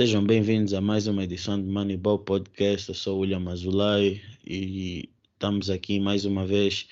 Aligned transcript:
Sejam 0.00 0.24
bem-vindos 0.24 0.72
a 0.72 0.80
mais 0.80 1.06
uma 1.06 1.24
edição 1.24 1.60
do 1.60 1.70
Moneyball 1.70 2.20
Podcast. 2.20 2.88
Eu 2.88 2.94
sou 2.94 3.18
o 3.18 3.20
William 3.20 3.46
Azulay 3.50 4.22
e 4.46 5.10
estamos 5.34 5.68
aqui 5.68 6.00
mais 6.00 6.24
uma 6.24 6.46
vez 6.46 6.88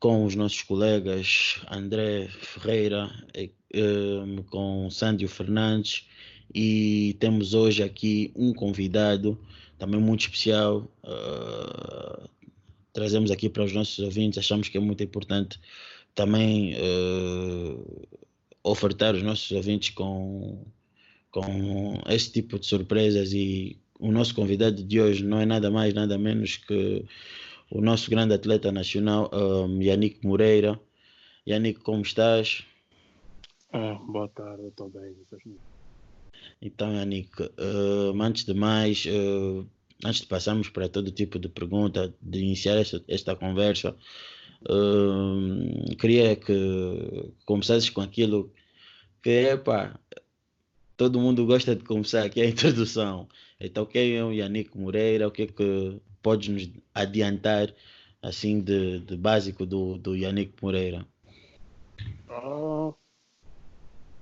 com 0.00 0.24
os 0.24 0.34
nossos 0.34 0.62
colegas 0.62 1.60
André 1.70 2.28
Ferreira, 2.28 3.10
eh, 3.34 3.50
eh, 3.74 4.42
com 4.48 4.88
Sândio 4.90 5.28
Fernandes 5.28 6.06
e 6.54 7.14
temos 7.20 7.52
hoje 7.52 7.82
aqui 7.82 8.32
um 8.34 8.54
convidado 8.54 9.38
também 9.78 10.00
muito 10.00 10.22
especial. 10.22 10.90
Uh, 11.04 12.26
trazemos 12.94 13.30
aqui 13.30 13.50
para 13.50 13.64
os 13.64 13.74
nossos 13.74 13.98
ouvintes, 13.98 14.38
achamos 14.38 14.70
que 14.70 14.78
é 14.78 14.80
muito 14.80 15.04
importante 15.04 15.60
também 16.14 16.76
uh, 16.76 18.08
ofertar 18.64 19.14
os 19.14 19.22
nossos 19.22 19.50
ouvintes 19.52 19.90
com, 19.90 20.64
com 21.32 22.00
esse 22.06 22.30
tipo 22.30 22.58
de 22.58 22.66
surpresas 22.66 23.32
e 23.32 23.80
o 23.98 24.12
nosso 24.12 24.34
convidado 24.34 24.84
de 24.84 25.00
hoje 25.00 25.24
não 25.24 25.40
é 25.40 25.46
nada 25.46 25.70
mais, 25.70 25.94
nada 25.94 26.18
menos 26.18 26.58
que 26.58 27.04
o 27.70 27.80
nosso 27.80 28.10
grande 28.10 28.34
atleta 28.34 28.70
nacional, 28.70 29.30
um, 29.32 29.80
Yannick 29.80 30.24
Moreira. 30.24 30.78
Yannick, 31.48 31.80
como 31.80 32.02
estás? 32.02 32.64
Ah, 33.72 33.94
boa 33.94 34.28
tarde, 34.28 34.66
estou 34.66 34.90
bem. 34.90 35.16
Então, 36.60 36.92
Yannick, 36.92 37.42
uh, 37.42 38.22
antes 38.22 38.44
de 38.44 38.52
mais, 38.52 39.06
uh, 39.06 39.66
antes 40.04 40.20
de 40.20 40.26
passarmos 40.26 40.68
para 40.68 40.88
todo 40.88 41.10
tipo 41.10 41.38
de 41.38 41.48
pergunta, 41.48 42.14
de 42.20 42.40
iniciar 42.40 42.76
esta, 42.76 43.02
esta 43.08 43.34
conversa, 43.34 43.96
uh, 44.68 45.96
queria 45.96 46.36
que 46.36 47.32
começasses 47.46 47.88
com 47.88 48.02
aquilo 48.02 48.52
que 49.22 49.30
é, 49.30 49.56
pá, 49.56 49.98
todo 51.02 51.18
mundo 51.18 51.44
gosta 51.44 51.74
de 51.74 51.82
começar 51.82 52.22
aqui 52.24 52.40
a 52.40 52.46
introdução. 52.46 53.28
Então, 53.58 53.84
quem 53.84 54.16
é 54.16 54.24
o 54.24 54.32
Yannick 54.32 54.78
Moreira? 54.78 55.26
O 55.26 55.32
que 55.32 55.42
é 55.42 55.46
que 55.48 56.00
podes 56.22 56.48
nos 56.48 56.70
adiantar, 56.94 57.74
assim, 58.22 58.60
de, 58.60 59.00
de 59.00 59.16
básico 59.16 59.66
do, 59.66 59.98
do 59.98 60.14
Yannick 60.14 60.52
Moreira? 60.62 61.04
Ah, 62.28 62.92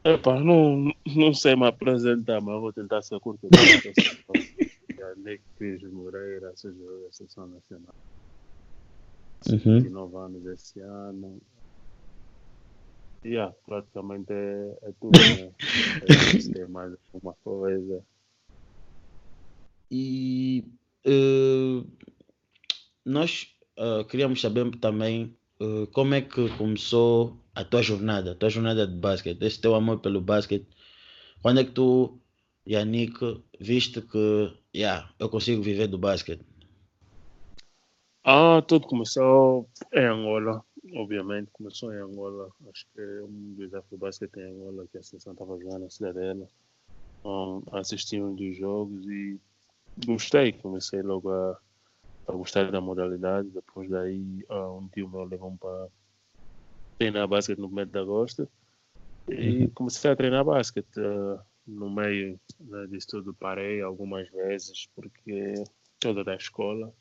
Epá, 0.03 0.41
não, 0.41 0.91
não 1.07 1.35
sei 1.35 1.55
me 1.55 1.67
apresentar, 1.67 2.41
mas 2.41 2.59
vou 2.59 2.73
tentar 2.73 3.03
ser 3.03 3.21
curto. 3.21 3.47
Yannick 4.99 5.43
Pires 5.59 5.93
Moreira, 5.93 6.51
seja 6.57 6.79
a 7.07 7.13
Seleção 7.13 7.47
Nacional. 7.47 7.95
Uhum. 9.51 9.83
29 9.83 10.17
anos 10.17 10.47
esse 10.47 10.81
ano. 10.81 11.43
Yeah, 13.25 13.55
praticamente 13.67 14.33
é, 14.33 14.79
é 14.83 14.93
tudo, 15.01 15.19
né? 15.19 15.53
É, 16.57 16.67
mais 16.67 16.95
alguma 17.13 17.35
coisa. 17.45 18.03
E 19.91 20.65
uh, 21.07 21.87
nós 23.05 23.55
uh, 23.77 24.05
queríamos 24.05 24.41
saber 24.41 24.71
também 24.79 25.37
uh, 25.61 25.87
como 25.89 26.15
é 26.15 26.23
que 26.23 26.49
começou 26.57 27.37
a 27.55 27.65
tua 27.65 27.83
jornada, 27.83 28.33
a 28.33 28.35
tua 28.35 28.49
jornada 28.49 28.87
de 28.87 28.95
basquete, 28.95 29.43
esse 29.43 29.61
teu 29.61 29.75
amor 29.75 29.99
pelo 30.01 30.21
basquete. 30.21 30.67
Quando 31.43 31.61
é 31.61 31.65
que 31.65 31.73
tu, 31.73 32.19
Yannick, 32.67 33.43
viste 33.59 34.01
que 34.01 34.53
yeah, 34.75 35.11
eu 35.19 35.29
consigo 35.29 35.63
viver 35.63 35.89
do 35.89 35.99
basquete? 35.99 36.45
Ah, 38.25 38.63
tudo 38.67 38.87
começou 38.87 39.69
em 39.93 40.05
Angola, 40.05 40.63
obviamente, 40.95 41.51
começou 41.53 41.93
em 41.93 41.99
Angola. 41.99 42.51
Acho 42.71 42.87
que 42.95 43.01
é 43.01 43.23
um 43.23 43.55
desafio 43.57 43.91
do 43.91 43.99
basquete 43.99 44.37
em 44.39 44.53
Angola, 44.53 44.87
que 44.91 44.99
a 44.99 45.03
seleção 45.03 45.33
estava 45.33 45.59
jogando 45.59 45.83
na 45.83 45.91
cidadela. 45.91 46.47
Um, 47.25 47.63
assisti 47.73 48.21
um 48.21 48.35
dos 48.35 48.57
jogos 48.57 49.07
e 49.07 49.39
gostei, 50.07 50.53
comecei 50.53 51.03
logo 51.03 51.31
a, 51.31 51.59
a 52.29 52.33
gostar 52.33 52.71
da 52.71 52.81
modalidade. 52.81 53.49
Depois 53.51 53.89
daí, 53.91 54.45
uh, 54.51 54.79
um 54.79 54.89
tio 54.89 55.09
meu 55.09 55.25
levou-me 55.25 55.59
para 55.59 55.89
treinar 56.99 57.29
basquete 57.29 57.59
no 57.59 57.67
primeiro 57.67 57.91
de 57.91 57.99
agosto 57.99 58.49
e 59.29 59.65
Uhum. 59.65 59.71
comecei 59.71 60.11
a 60.11 60.17
treinar 60.17 60.45
basquete. 60.45 60.99
uh, 60.99 61.41
no 61.67 61.91
meio 61.91 62.41
né, 62.59 62.87
disso 62.89 63.09
tudo 63.09 63.35
parei 63.35 63.81
algumas 63.81 64.29
vezes 64.31 64.89
porque 64.95 65.55
toda 65.99 66.25
da 66.25 66.35
escola, 66.35 66.93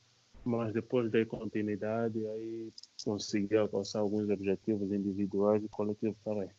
mas 0.49 0.73
depois 0.73 1.11
dei 1.11 1.25
continuidade 1.25 2.19
e 2.19 2.27
aí 2.27 2.73
consegui 3.05 3.55
alcançar 3.57 3.99
alguns 3.99 4.29
objetivos 4.29 4.91
individuais 4.91 5.63
e 5.63 5.69
coletivos 5.69 6.17
também. 6.23 6.49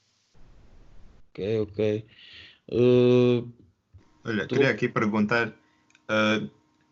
Ok, 1.33 1.39
ok. 1.63 1.79
Uh, 2.73 3.49
Olha, 4.25 4.47
Tu- 4.49 4.55
queria 4.55 4.71
aqui 4.71 4.89
perguntar, 4.89 5.53
ah, 6.09 6.41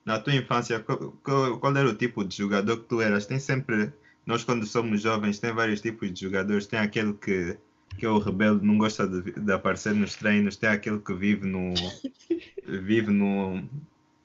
na 0.04 0.18
tua 0.20 0.34
infância, 0.34 0.80
qual, 0.80 0.98
qual- 1.24 1.58
qual 1.60 1.76
era 1.76 1.88
o 1.88 1.94
tipo 1.96 2.24
de 2.24 2.36
jogador 2.36 2.78
que 2.78 2.88
tu 2.88 3.00
eras? 3.00 3.26
Tem 3.26 3.38
sempre, 3.38 3.92
nós 4.26 4.44
quando 4.44 4.66
somos 4.66 5.00
jovens, 5.02 5.38
tem 5.38 5.52
vários 5.52 5.80
tipos 5.80 6.12
de 6.12 6.20
jogadores. 6.22 6.66
Tem 6.66 6.78
aquele 6.78 7.14
que, 7.14 7.58
que 7.98 8.06
é 8.06 8.08
o 8.10 8.18
rebelde, 8.18 8.64
não 8.66 8.78
gosta 8.78 9.06
de, 9.06 9.32
de 9.32 9.52
aparecer 9.52 9.94
nos 9.94 10.16
treinos. 10.16 10.56
Tem 10.56 10.70
aquele 10.70 11.00
que 11.00 11.14
vive 11.14 11.46
no, 11.46 11.74
vive 12.66 13.10
no, 13.12 13.62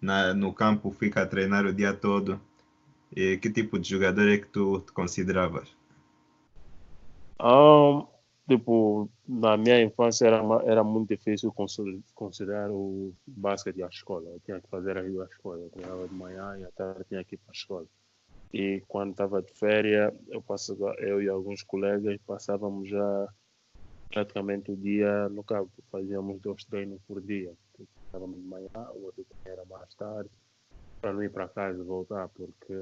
na, 0.01 0.33
no 0.33 0.53
campo, 0.53 0.91
fica 0.91 1.23
a 1.23 1.28
treinar 1.28 1.66
o 1.66 1.73
dia 1.73 1.94
todo. 1.94 2.39
E 3.16 3.38
que 3.38 3.50
tipo 3.50 3.79
de 3.79 3.90
jogador 3.90 4.28
é 4.29 4.38
que 4.38 4.47
tu 4.47 4.79
te 4.81 4.91
consideravas? 4.91 5.69
Ah, 7.40 8.07
tipo, 8.47 9.09
na 9.28 9.57
minha 9.57 9.81
infância 9.81 10.25
era, 10.28 10.41
era 10.66 10.84
muito 10.84 11.09
difícil 11.09 11.51
consi- 11.53 12.03
considerar 12.13 12.69
o 12.72 13.13
basquete 13.28 13.84
a 13.84 13.88
escola. 13.88 14.29
Eu 14.29 14.40
tinha 14.41 14.62
que 14.62 14.69
fazer 14.69 14.97
a 14.97 15.06
escola. 15.25 15.59
Eu 15.63 15.69
treinava 15.69 16.07
de 16.07 16.13
manhã 16.16 16.57
e 16.59 16.63
à 16.66 16.72
tarde 16.72 17.03
tinha 17.09 17.24
que 17.24 17.35
ir 17.35 17.38
para 17.40 17.51
a 17.51 17.53
escola. 17.53 17.88
E 18.53 18.81
quando 18.88 19.12
estava 19.12 19.41
de 19.41 19.53
férias, 19.53 20.13
eu, 20.30 20.41
passava, 20.44 20.95
eu 21.00 21.22
e 21.22 21.30
alguns 21.30 21.63
colegas 21.63 22.18
passávamos 22.25 22.90
já 22.90 23.28
praticamente 24.12 24.72
o 24.72 24.78
dia 24.78 25.30
no 25.30 25.44
campo. 25.44 25.72
Fazíamos 25.91 26.40
dois 26.41 26.63
treinos 26.66 27.01
por 27.07 27.22
dia. 27.22 27.53
Estávamos 28.07 28.40
de 28.41 28.47
manhã, 28.47 28.69
o 28.95 29.06
outro 29.06 29.25
era 29.45 29.66
mais 29.66 29.94
tarde, 29.95 30.30
para 31.03 31.11
não 31.11 31.21
ir 31.21 31.29
para 31.29 31.49
casa 31.49 31.77
e 31.77 31.83
voltar, 31.83 32.29
porque 32.29 32.73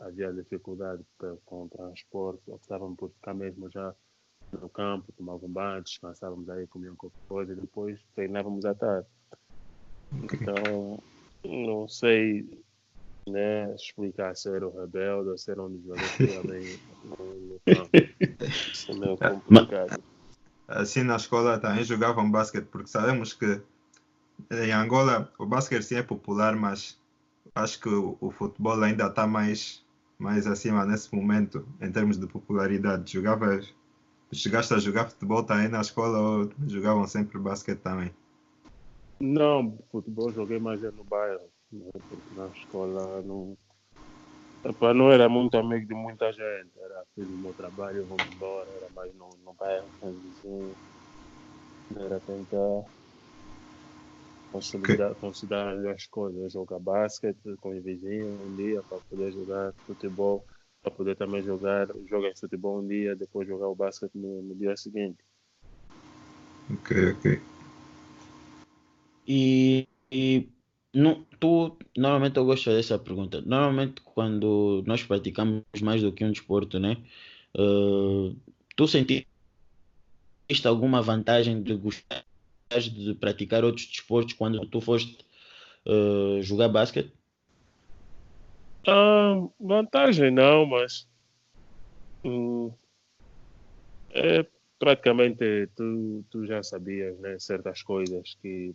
havia 0.00 0.32
dificuldade 0.32 1.04
com 1.44 1.64
o 1.64 1.68
transporte. 1.68 2.40
Optávamos 2.50 2.96
por 2.96 3.10
ficar 3.10 3.34
mesmo 3.34 3.70
já 3.70 3.94
no 4.58 4.70
campo, 4.70 5.12
tomavam 5.12 5.46
um 5.46 5.52
banho, 5.52 5.82
descansávamos 5.82 6.48
aí, 6.48 6.66
comiam 6.66 6.96
qualquer 6.96 7.20
coisa 7.28 7.52
e 7.52 7.56
depois 7.56 8.00
treinávamos 8.14 8.64
à 8.64 8.74
tarde. 8.74 9.06
Então, 10.14 10.98
não 11.44 11.86
sei 11.86 12.48
né, 13.28 13.74
explicar 13.74 14.34
se 14.34 14.48
era 14.48 14.66
o 14.66 14.74
rebelde 14.74 15.28
ou 15.28 15.36
se 15.36 15.50
era 15.50 15.62
um 15.62 15.68
dos 15.68 15.82
jogadores 15.82 16.16
que 16.16 16.24
ia 16.24 16.42
bem 16.42 16.80
no, 17.04 17.34
no 17.34 17.60
campo. 17.66 17.90
Isso 18.72 18.90
é 18.92 18.94
meio 18.94 19.18
complicado. 19.18 20.02
assim 20.66 21.02
na 21.02 21.16
escola 21.16 21.60
também 21.60 21.84
jogavam 21.84 22.30
basquete, 22.30 22.68
porque 22.68 22.88
sabemos 22.88 23.34
que 23.34 23.60
em 24.50 24.72
Angola 24.72 25.30
o 25.38 25.44
basquete 25.44 25.82
sim 25.82 25.96
é 25.96 26.02
popular, 26.02 26.56
mas 26.56 26.98
acho 27.54 27.80
que 27.80 27.88
o, 27.88 28.16
o 28.20 28.30
futebol 28.30 28.82
ainda 28.82 29.06
está 29.06 29.26
mais, 29.26 29.84
mais 30.18 30.46
acima 30.46 30.84
nesse 30.84 31.14
momento, 31.14 31.66
em 31.80 31.90
termos 31.90 32.18
de 32.18 32.26
popularidade. 32.26 33.12
Jogavas, 33.12 33.74
chegaste 34.32 34.74
a 34.74 34.78
jogar 34.78 35.10
futebol 35.10 35.42
também 35.42 35.68
na 35.68 35.80
escola 35.80 36.18
ou 36.18 36.50
jogavam 36.66 37.06
sempre 37.06 37.38
basquete 37.38 37.80
também? 37.80 38.12
Não, 39.20 39.76
futebol 39.90 40.32
joguei 40.32 40.58
mais 40.60 40.82
é 40.82 40.90
no 40.92 41.04
bairro, 41.04 41.50
né, 41.72 41.90
na 42.30 42.46
escola 42.48 43.20
não. 43.22 43.56
Epá, 44.64 44.92
não 44.92 45.10
era 45.10 45.28
muito 45.28 45.56
amigo 45.56 45.86
de 45.86 45.94
muita 45.94 46.32
gente, 46.32 46.78
era 46.78 47.04
fiz 47.14 47.28
o 47.28 47.36
meu 47.36 47.54
trabalho, 47.54 48.06
vou 48.06 48.18
embora, 48.18 48.70
era 48.70 48.88
mais 48.90 49.14
no, 49.14 49.28
no 49.44 49.52
bairro, 49.54 49.88
vizinhos. 50.02 50.76
Era 51.96 52.20
tentar 52.20 52.84
consolidar, 54.50 55.14
considerar 55.16 55.86
as 55.88 56.06
coisas, 56.06 56.52
jogar 56.52 56.78
basquete 56.78 57.38
com 57.60 57.76
os 57.76 57.82
vizinhos 57.82 58.40
um 58.40 58.54
dia 58.56 58.82
para 58.82 58.98
poder 59.00 59.32
jogar 59.32 59.72
futebol, 59.86 60.44
para 60.82 60.90
poder 60.92 61.16
também 61.16 61.42
jogar, 61.42 61.88
jogar 62.08 62.34
futebol 62.36 62.80
um 62.80 62.86
dia, 62.86 63.14
depois 63.14 63.46
jogar 63.46 63.68
o 63.68 63.74
basquete 63.74 64.14
no, 64.14 64.42
no 64.42 64.54
dia 64.54 64.76
seguinte. 64.76 65.18
Ok, 66.70 67.12
ok. 67.12 67.40
e 69.28 69.86
e 70.10 70.48
não, 70.94 71.22
tu, 71.38 71.76
normalmente 71.96 72.38
eu 72.38 72.46
gosto 72.46 72.70
dessa 72.70 72.98
pergunta. 72.98 73.42
Normalmente, 73.42 74.00
quando 74.00 74.82
nós 74.86 75.04
praticamos 75.04 75.62
mais 75.82 76.02
do 76.02 76.10
que 76.12 76.24
um 76.24 76.32
desporto, 76.32 76.78
né? 76.80 76.96
Uh, 77.54 78.34
tu 78.74 78.88
sentiste 78.88 79.26
alguma 80.64 81.02
vantagem 81.02 81.62
de 81.62 81.74
gostar 81.76 82.24
de 82.76 83.14
praticar 83.14 83.64
outros 83.64 83.86
desportos 83.86 84.34
quando 84.34 84.66
tu 84.68 84.80
foste 84.80 85.18
uh, 85.86 86.42
jogar 86.42 86.68
basquete? 86.68 87.12
Ah, 88.86 89.34
vantagem 89.60 90.30
não, 90.30 90.66
mas 90.66 91.06
hum, 92.24 92.72
é 94.10 94.46
praticamente 94.78 95.66
tu, 95.74 96.24
tu 96.30 96.46
já 96.46 96.62
sabias 96.62 97.18
né, 97.18 97.38
certas 97.38 97.82
coisas 97.82 98.34
que 98.40 98.74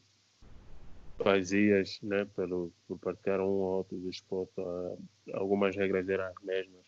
fazias, 1.22 2.00
né, 2.02 2.26
pelo, 2.26 2.74
por 2.88 3.00
praticar 3.00 3.40
um 3.40 3.46
ou 3.46 3.78
outro 3.78 3.98
desporto, 4.00 4.62
uh, 4.62 5.02
algumas 5.34 5.76
regras 5.76 6.08
eram 6.10 6.26
as 6.26 6.44
mesmas, 6.44 6.86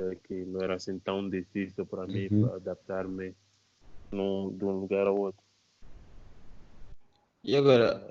é, 0.00 0.14
que 0.16 0.44
não 0.44 0.60
era 0.62 0.74
assim 0.74 0.98
tão 0.98 1.28
difícil 1.28 1.86
para 1.86 2.06
mim 2.06 2.28
Uhum. 2.30 2.40
para 2.40 2.56
adaptar-me 2.56 3.34
num, 4.12 4.56
de 4.56 4.64
um 4.64 4.80
lugar 4.80 5.06
ao 5.06 5.16
outro. 5.16 5.43
E 7.44 7.54
agora, 7.56 8.06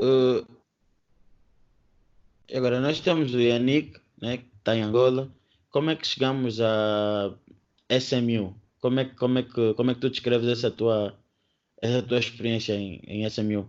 e 2.47 2.55
agora 2.55 2.79
nós 2.79 2.99
temos 2.99 3.33
o 3.33 3.39
Yannick, 3.39 3.99
né, 4.21 4.37
que 4.37 4.47
está 4.57 4.75
em 4.75 4.83
Angola. 4.83 5.33
Como 5.71 5.89
é 5.89 5.95
que 5.95 6.05
chegamos 6.05 6.61
a 6.61 7.35
SMU? 7.89 8.55
Como 8.79 8.99
é, 8.99 9.05
que- 9.05 9.15
como 9.15 9.39
é, 9.39 9.43
que, 9.43 9.73
como 9.73 9.89
é 9.89 9.95
que 9.95 10.01
tu 10.01 10.09
descreves 10.09 10.47
essa 10.47 10.69
tua, 10.69 11.17
essa 11.81 12.05
tua 12.05 12.19
experiência 12.19 12.73
em, 12.73 13.01
em 13.07 13.25
SMU? 13.25 13.67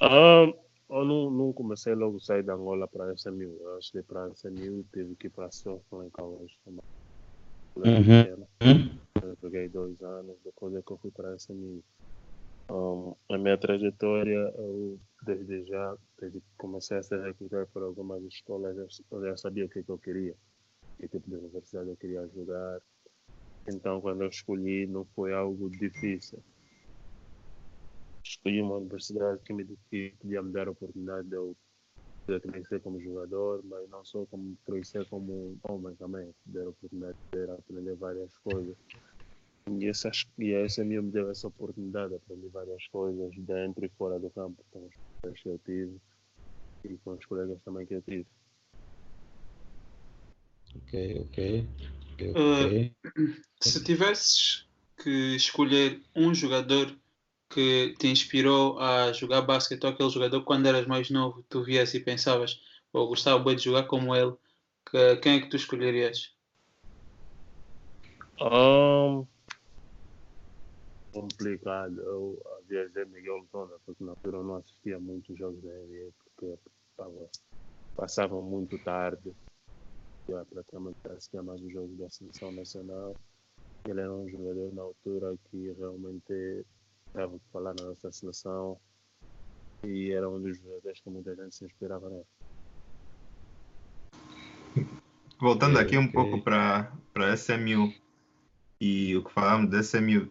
Ah, 0.00 0.46
eu 0.90 1.04
não, 1.04 1.30
não 1.30 1.52
comecei 1.52 1.94
logo 1.94 2.16
a 2.16 2.20
sair 2.20 2.42
da 2.42 2.54
Angola 2.54 2.88
para 2.88 3.12
SMU. 3.14 3.56
Eu 3.60 3.78
que 3.92 4.02
para 4.02 4.30
SMU 4.30 4.84
tive 4.92 5.14
que 5.16 5.26
ir 5.28 5.30
para 5.30 5.46
a 5.46 5.50
Southland 5.52 6.10
College. 6.10 6.56
colégio 7.74 8.12
Uhum. 8.36 8.46
Hum? 8.62 8.98
Eu 9.22 9.36
joguei 9.40 9.68
dois 9.68 10.00
anos, 10.02 10.36
depois 10.44 10.74
é 10.74 10.82
que 10.82 10.90
eu 10.92 10.98
fui 10.98 11.10
para 11.12 11.36
SMU. 11.36 11.84
Um, 12.70 13.14
a 13.30 13.38
minha 13.38 13.56
trajetória, 13.56 14.52
eu, 14.56 15.00
desde 15.22 15.64
já, 15.66 15.96
desde 16.20 16.40
que 16.40 16.46
comecei 16.58 16.98
a 16.98 17.02
ser 17.02 17.22
recrutado 17.22 17.66
por 17.68 17.82
algumas 17.82 18.22
escolas, 18.24 18.76
eu, 19.10 19.22
já 19.22 19.36
sabia 19.38 19.64
o 19.64 19.68
que, 19.68 19.82
que 19.82 19.90
eu 19.90 19.98
queria, 19.98 20.34
que 20.98 21.08
tipo 21.08 21.30
de 21.30 21.36
universidade 21.36 21.88
eu 21.88 21.96
queria 21.96 22.28
jogar. 22.28 22.80
Então, 23.66 24.00
quando 24.00 24.22
eu 24.22 24.28
escolhi, 24.28 24.86
não 24.86 25.06
foi 25.14 25.32
algo 25.32 25.70
difícil. 25.70 26.42
Escolhi 28.22 28.60
uma 28.60 28.76
universidade 28.76 29.40
que 29.42 29.54
me 29.54 29.64
que 29.90 30.14
podia 30.20 30.42
me 30.42 30.52
dar 30.52 30.68
a 30.68 30.72
oportunidade 30.72 31.28
de 31.28 31.36
eu 31.36 31.56
crescer 32.42 32.80
como 32.82 33.00
jogador, 33.00 33.62
mas 33.64 33.88
não 33.88 34.04
só 34.04 34.26
como 34.26 34.54
crescer 34.66 35.06
como 35.08 35.58
homem 35.62 35.94
também, 35.96 36.34
ter 36.52 36.60
a 36.60 36.68
oportunidade 36.68 37.16
de 37.32 37.50
aprender 37.50 37.94
várias 37.96 38.36
coisas. 38.38 38.76
E, 39.68 39.86
essas, 39.88 40.24
e 40.38 40.54
a 40.54 40.64
SMU 40.64 41.02
me 41.02 41.10
deu 41.10 41.30
essa 41.30 41.48
oportunidade 41.48 42.10
de 42.10 42.16
aprender 42.16 42.48
várias 42.48 42.86
coisas 42.88 43.34
dentro 43.36 43.84
e 43.84 43.88
fora 43.90 44.18
do 44.18 44.30
campo, 44.30 44.64
com 44.70 44.86
os 44.86 44.94
colegas 45.22 45.42
que 45.42 45.48
eu 45.48 45.58
tive 45.58 46.00
e 46.84 46.96
com 46.98 47.12
os 47.12 47.26
colegas 47.26 47.60
também 47.62 47.86
que 47.86 47.94
eu 47.94 48.02
tive. 48.02 48.26
Ok, 50.76 51.20
ok. 51.26 51.68
ok, 52.14 52.36
Eh, 52.36 52.90
ok. 52.90 52.94
Se 53.60 53.82
tivesses 53.82 54.66
que 55.02 55.36
escolher 55.36 56.00
um 56.14 56.34
jogador 56.34 56.96
que 57.50 57.94
te 57.98 58.08
inspirou 58.08 58.78
a 58.78 59.12
jogar 59.12 59.42
basquete, 59.42 59.84
ou 59.84 59.90
aquele 59.90 60.10
jogador 60.10 60.40
que 60.40 60.46
quando 60.46 60.66
eras 60.66 60.86
mais 60.86 61.10
novo 61.10 61.42
tu 61.48 61.62
vias 61.62 61.94
e 61.94 62.00
pensavas, 62.00 62.60
ou 62.92 63.08
gostava 63.08 63.42
bem 63.42 63.56
de 63.56 63.64
jogar 63.64 63.84
como 63.84 64.14
ele, 64.14 64.34
que- 64.90 65.16
quem 65.16 65.36
é 65.36 65.40
que 65.40 65.48
tu 65.48 65.56
escolherias? 65.56 66.34
Um, 68.40 69.26
complicado. 71.12 72.00
Eu 72.00 72.42
havia 72.58 72.86
dizer 72.88 73.06
Miguel 73.06 73.46
Tona, 73.50 73.74
porque 73.84 74.04
na 74.04 74.12
altura 74.12 74.38
eu 74.38 74.44
não 74.44 74.56
assistia 74.56 74.98
muitos 74.98 75.36
jogos 75.38 75.62
da 75.62 75.70
NBA, 75.70 76.10
porque 76.24 76.58
tava, 76.96 77.30
passavam 77.96 78.42
muito 78.42 78.78
tarde. 78.78 79.34
Eu 80.28 80.44
praticamente 80.46 80.98
assistia 81.08 81.42
mais 81.42 81.60
os 81.62 81.72
jogos 81.72 81.96
da 81.98 82.10
seleção 82.10 82.52
nacional. 82.52 83.16
Ele 83.86 84.00
era 84.00 84.12
um 84.12 84.28
jogador 84.28 84.74
na 84.74 84.82
altura 84.82 85.36
que 85.50 85.72
realmente 85.72 86.66
dava 87.14 87.36
o 87.36 87.40
que 87.40 87.50
falar 87.50 87.74
na 87.74 87.86
nossa 87.86 88.12
seleção 88.12 88.78
e 89.86 90.10
era 90.10 90.28
um 90.28 90.40
dos 90.40 90.58
jogadores 90.58 91.00
que 91.00 91.10
muita 91.10 91.34
gente 91.34 91.54
se 91.54 91.64
inspirava 91.64 92.10
nele. 92.10 92.26
Voltando 95.40 95.78
Ok, 95.78 95.82
aqui 95.82 95.96
um 95.96 96.10
pouco 96.10 96.42
para 96.42 96.92
para 97.12 97.34
SMU 97.34 97.92
e 98.80 99.16
o 99.16 99.24
que 99.24 99.32
falamos 99.32 99.70
da 99.70 99.80
SMU, 99.80 100.28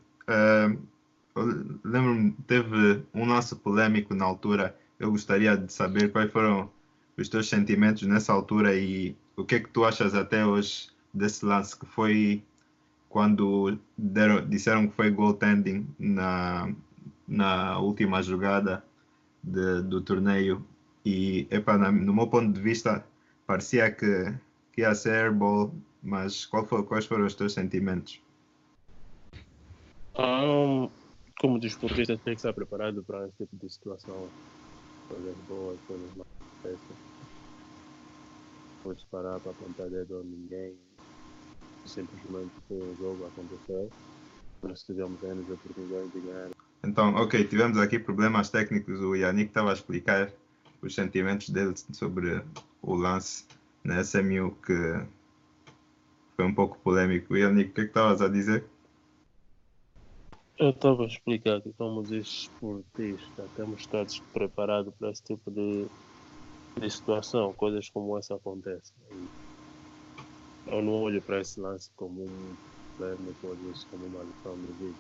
lembro-me, 1.84 2.32
teve 2.48 3.04
um 3.14 3.26
lance 3.28 3.56
polêmico 3.56 4.14
na 4.14 4.26
altura. 4.26 4.76
Eu 5.00 5.12
gostaria 5.12 5.56
de 5.58 5.72
saber 5.72 6.12
quais 6.12 6.32
foram 6.32 6.70
os 7.18 7.30
teus 7.30 7.48
sentimentos 7.50 8.04
nessa 8.04 8.34
altura 8.34 8.76
e 8.76 9.16
o 9.36 9.46
que 9.46 9.56
é 9.56 9.60
que 9.60 9.70
tu 9.70 9.86
achas 9.86 10.14
até 10.16 10.46
hoje 10.46 10.90
desse 11.14 11.46
lance 11.46 11.78
que 11.78 11.86
foi 11.86 12.44
quando 13.10 13.78
deram, 13.98 14.48
disseram 14.48 14.88
que 14.88 14.96
foi 14.96 15.12
goaltending 15.12 15.88
na, 16.00 16.74
na 17.28 17.80
última 17.80 18.22
jogada 18.24 18.84
de- 19.44 19.82
do 19.84 20.02
torneio 20.02 20.66
e 21.06 21.48
epa, 21.52 21.78
na- 21.78 21.92
no 21.92 22.14
meu 22.14 22.28
ponto 22.28 22.52
de 22.54 22.62
vista 22.62 23.06
parecia 23.48 23.92
que, 23.92 24.34
que 24.74 24.82
ia 24.82 24.96
ser 24.96 25.26
airball, 25.26 25.74
mas 26.04 26.46
qual 26.46 26.66
foi, 26.68 26.84
quais 26.84 27.06
foram 27.06 27.26
os 27.26 27.36
teus 27.36 27.54
sentimentos? 27.54 28.22
Um, 30.20 30.90
como 31.40 31.60
desportista, 31.60 32.18
tem 32.18 32.34
que 32.34 32.40
estar 32.40 32.54
preparado 32.54 33.04
para 33.04 33.28
esse 33.28 33.46
tipo 33.46 33.56
de 33.58 33.72
situação. 33.72 34.28
Coisas 35.08 35.36
boas, 35.48 35.80
coisas 35.88 36.16
mais 36.16 36.28
péssimas. 36.64 36.98
Podes 38.84 39.04
parar 39.06 39.40
para 39.40 39.52
apontar 39.52 39.90
dedo 39.90 40.20
a 40.20 40.24
ninguém. 40.24 40.76
Simplesmente 41.86 42.52
foi 42.68 42.78
um 42.78 42.96
jogo 42.96 43.28
aconteceu. 43.28 43.92
Nós 44.64 44.84
tivemos 44.84 45.24
anos 45.24 45.46
de 45.46 45.54
oportunidade 45.54 46.10
de 46.10 46.20
ganhar. 46.22 46.50
Então, 46.84 47.14
ok, 47.16 47.44
tivemos 47.46 47.78
aqui 47.78 48.00
problemas 48.00 48.50
técnicos. 48.50 49.00
O 49.00 49.16
Yannick 49.16 49.50
estava 49.50 49.70
a 49.70 49.74
explicar 49.74 50.32
os 50.82 50.96
sentimentos 50.96 51.50
dele 51.50 51.76
sobre 51.94 52.44
o 52.82 52.96
lance 52.96 53.46
na 53.84 54.02
SMU, 54.02 54.56
que 54.66 55.06
foi 56.36 56.46
um 56.46 56.54
pouco 56.54 56.78
polêmico. 56.80 57.38
Yannick, 57.38 57.70
o 57.70 57.74
que 57.74 57.82
é 57.82 57.84
que 57.84 57.90
estavas 57.90 58.22
a 58.22 58.28
dizer? 58.28 58.66
Eu 60.60 60.72
estava 60.72 61.04
a 61.04 61.08
explicar 61.08 61.62
que 61.62 61.72
como 61.74 62.04
desportista 62.04 63.48
temos 63.54 63.82
estar 63.82 64.06
preparados 64.34 64.92
para 64.96 65.12
esse 65.12 65.24
tipo 65.24 65.52
de, 65.52 65.88
de 66.80 66.90
situação, 66.90 67.54
coisas 67.54 67.88
como 67.92 68.18
essa 68.18 68.36
acontecem. 68.36 68.96
Eu 70.66 70.82
não 70.82 70.94
olho 71.04 71.22
para 71.22 71.42
esse 71.42 71.60
lance 71.60 71.92
como 71.96 72.24
um 72.24 72.58
problema, 72.98 73.36
olho 73.44 73.72
isso 73.72 73.88
como 73.88 74.08
uma 74.08 74.24
lição 74.24 74.60
de 74.60 74.74
vida. 74.74 74.98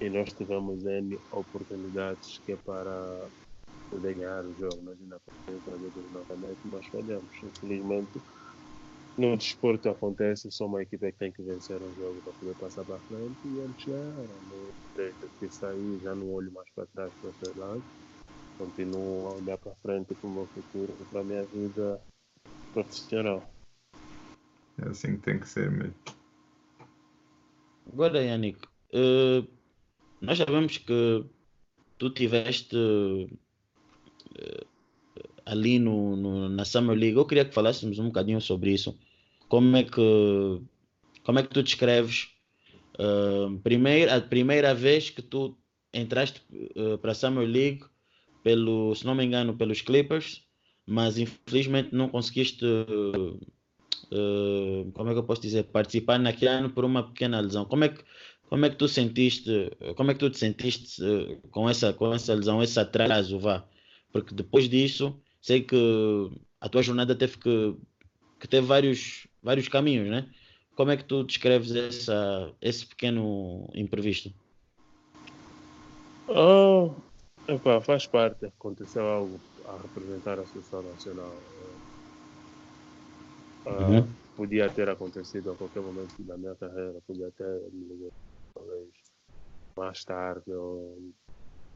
E 0.00 0.08
nós 0.08 0.32
tivemos 0.32 0.84
N 0.84 1.20
oportunidades 1.32 2.38
que 2.44 2.52
é 2.52 2.56
para 2.56 3.30
ganhar 3.94 4.44
o 4.44 4.54
jogo. 4.54 4.80
Nós 4.82 5.00
ainda 5.00 5.20
podemos 5.20 5.92
tudo 5.92 6.08
novamente, 6.10 6.60
mas 6.64 6.86
falhamos. 6.86 7.36
Infelizmente, 7.42 8.22
no 9.16 9.36
desporto 9.36 9.88
acontece, 9.88 10.50
só 10.50 10.66
uma 10.66 10.82
equipe 10.82 11.06
é 11.06 11.12
que 11.12 11.18
tem 11.18 11.32
que 11.32 11.42
vencer 11.42 11.82
um 11.82 11.94
jogo 11.94 12.20
para 12.22 12.32
poder 12.34 12.54
passar 12.56 12.84
para 12.84 13.00
frente 13.00 13.38
e 13.44 13.56
ganharam. 13.56 14.40
No- 14.42 14.74
Desde 14.96 15.28
que 15.38 15.48
saí, 15.50 15.98
já 16.00 16.14
não 16.14 16.30
olho 16.32 16.52
mais 16.52 16.68
para 16.74 16.86
trás 16.86 17.12
para 17.20 17.30
esse 17.30 17.58
lado. 17.58 17.84
Continuo 18.58 19.28
a 19.28 19.34
olhar 19.36 19.56
para 19.58 19.74
frente 19.76 20.14
para 20.14 20.28
o 20.28 20.34
meu 20.34 20.46
futuro 20.48 20.96
e 21.00 21.04
para 21.06 21.20
a 21.20 21.24
minha 21.24 21.44
vida 21.46 22.00
profissional. 22.72 23.50
É 24.78 24.88
assim 24.88 25.16
que 25.16 25.22
tem 25.22 25.38
que 25.38 25.48
ser 25.48 25.70
mesmo. 25.70 25.94
Agora, 27.92 28.22
Yannick, 28.22 28.60
eh, 28.92 29.42
nós 30.20 30.38
sabemos 30.38 30.76
que 30.78 31.24
tu 31.98 32.10
tiveste 32.10 32.76
eh, 34.36 34.66
ali 35.52 35.78
no, 35.78 36.16
no- 36.16 36.48
na 36.48 36.64
Summer 36.64 36.96
League. 36.96 37.16
Eu 37.16 37.26
queria 37.26 37.44
que 37.44 37.54
falássemos 37.54 37.98
um 37.98 38.06
bocadinho 38.06 38.40
sobre 38.40 38.72
isso. 38.72 38.98
Como 39.48 39.76
é 39.76 39.84
que, 39.84 40.00
como 41.24 41.38
é 41.38 41.42
que 41.42 41.48
tu 41.50 41.62
descreves 41.62 42.28
eh, 42.98 43.58
primeiro, 43.62 44.12
a 44.12 44.20
primeira 44.20 44.74
vez 44.74 45.10
que 45.10 45.22
tu 45.22 45.56
entraste 45.94 46.42
para 47.02 47.12
a 47.12 47.14
Summer 47.14 47.46
League, 47.48 47.84
pelo, 48.44 48.94
se 48.96 49.06
não 49.06 49.14
me 49.16 49.24
engano, 49.24 49.56
pelos 49.56 49.82
Clippers, 49.82 50.44
mas 50.86 51.18
infelizmente 51.18 51.94
não 51.94 52.08
conseguiste 52.08 52.64
eh, 54.12 54.90
como 54.94 55.10
é 55.10 55.12
que 55.12 55.18
eu 55.18 55.24
posso 55.24 55.42
dizer, 55.42 55.64
participar 55.64 56.18
naquele 56.18 56.50
ano 56.50 56.70
por 56.70 56.84
uma 56.84 57.02
pequena 57.06 57.40
lesão. 57.40 57.64
Como 57.64 57.84
é 57.84 57.88
que, 57.88 58.02
como 58.48 58.64
é 58.66 58.70
que 58.70 58.76
tu 58.76 58.88
sentiste, 58.88 59.70
como 59.96 60.10
é 60.10 60.14
que 60.14 60.20
tu 60.20 60.30
te 60.30 60.38
sentiste 60.38 61.02
com 61.50 61.68
essa, 61.68 61.92
com 61.92 62.12
essa 62.12 62.34
lesão, 62.34 62.62
esse 62.62 62.78
atraso, 62.78 63.38
vá? 63.38 63.64
Porque 64.12 64.34
depois 64.34 64.68
disso, 64.68 65.20
sei 65.40 65.62
que 65.64 65.76
a 66.60 66.68
tua 66.68 66.82
jornada 66.82 67.16
teve 67.16 67.38
que, 67.38 67.76
que 68.40 68.48
teve 68.48 68.66
vários, 68.66 69.26
vários 69.42 69.68
caminhos, 69.68 70.08
né? 70.10 70.30
Como 70.74 70.90
é 70.90 70.96
que 70.96 71.04
tu 71.04 71.24
descreves 71.24 71.72
essa, 71.74 72.54
esse 72.60 72.86
pequeno 72.86 73.68
imprevisto? 73.74 74.34
Oh, 76.28 77.02
epá, 77.46 77.80
faz 77.82 78.06
parte. 78.06 78.46
Aconteceu 78.46 79.06
algo 79.06 79.42
a 79.66 79.76
representar 79.82 80.38
a 80.38 80.46
seleção 80.46 80.82
nacional. 80.82 81.42
Ah, 83.66 84.06
Uhum. 84.06 84.16
Podia 84.36 84.70
ter 84.70 84.88
acontecido 84.88 85.50
a 85.50 85.56
qualquer 85.56 85.82
momento 85.82 86.14
da 86.24 86.36
minha 86.38 86.54
carreira, 86.56 86.98
podia 87.06 87.30
ter 87.32 87.60
me 87.72 87.84
ligado 87.86 88.12
talvez 88.54 88.88
mais 89.76 90.04
tarde 90.04 90.52
ou 90.52 91.12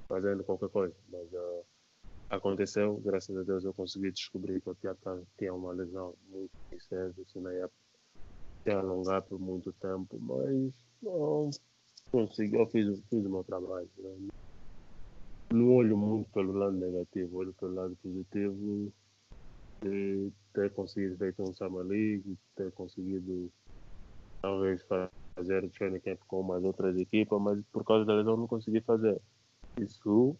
fazendo 0.09 0.45
qualquer 0.45 0.71
coisa. 0.71 0.97
Mas 1.11 1.33
uh, 1.33 1.67
aconteceu, 2.29 3.01
graças 3.05 3.37
a 3.37 3.43
Deus 3.43 3.65
eu 3.65 3.73
consegui 3.75 4.11
descobrir 4.11 4.61
que 4.61 4.71
o 4.71 4.75
Tiago 4.75 5.27
tinha 5.39 5.55
uma 5.55 5.73
lesão 5.73 6.15
muito 6.29 6.53
séria, 6.81 7.15
isso 7.19 7.41
não 7.41 7.53
ia 7.53 7.71
se 8.63 8.71
alongar 8.71 9.23
por 9.23 9.39
muito 9.39 9.73
tempo, 9.75 10.19
mas 10.21 10.73
consegui, 12.11 12.57
eu 12.57 12.67
fiz, 12.67 13.01
fiz 13.09 13.25
o 13.25 13.31
meu 13.31 13.45
trabalho. 13.45 13.89
Né? 13.99 14.29
Não 15.53 15.75
olho 15.75 15.97
muito 15.97 16.31
pelo 16.31 16.53
lado 16.53 16.77
negativo, 16.77 17.39
olho 17.39 17.53
pelo 17.55 17.75
lado 17.75 17.97
positivo 18.03 18.93
de 19.83 20.33
ter 20.53 20.73
conseguido 20.73 21.17
feito 21.17 21.43
um 21.43 21.53
Summer 21.53 21.85
League, 21.85 22.39
ter 22.57 22.73
conseguido 22.73 23.53
talvez 24.41 24.83
fazer 25.37 25.69
training 25.71 26.01
camp 26.01 26.21
com 26.27 26.41
umas 26.41 26.65
outras 26.65 26.97
equipas, 26.97 27.41
mas 27.41 27.63
por 27.73 27.85
causa 27.85 28.05
da 28.05 28.15
lesão 28.15 28.37
não 28.37 28.47
consegui 28.47 28.81
fazer. 28.81 29.21
Isso 29.79 30.37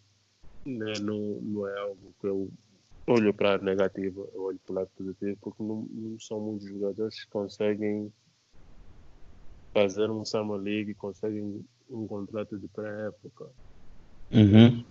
não, 0.65 1.41
não 1.41 1.67
é 1.67 1.79
algo 1.79 2.13
que 2.19 2.27
eu 2.27 2.51
olho 3.07 3.33
para 3.33 3.59
negativo, 3.59 4.29
eu 4.33 4.43
olho 4.43 4.59
para 4.59 4.71
o 4.71 4.75
lado 4.75 4.89
positivo, 4.95 5.37
porque 5.41 5.61
não, 5.61 5.83
não 5.91 6.19
são 6.19 6.39
muitos 6.39 6.67
jogadores 6.67 7.23
que 7.23 7.29
conseguem 7.29 8.11
fazer 9.73 10.09
um 10.09 10.25
Summer 10.25 10.57
League, 10.59 10.95
conseguem 10.95 11.65
um 11.89 12.07
contrato 12.07 12.57
de 12.57 12.67
pré-época. 12.69 13.51
Uhum. 14.31 14.85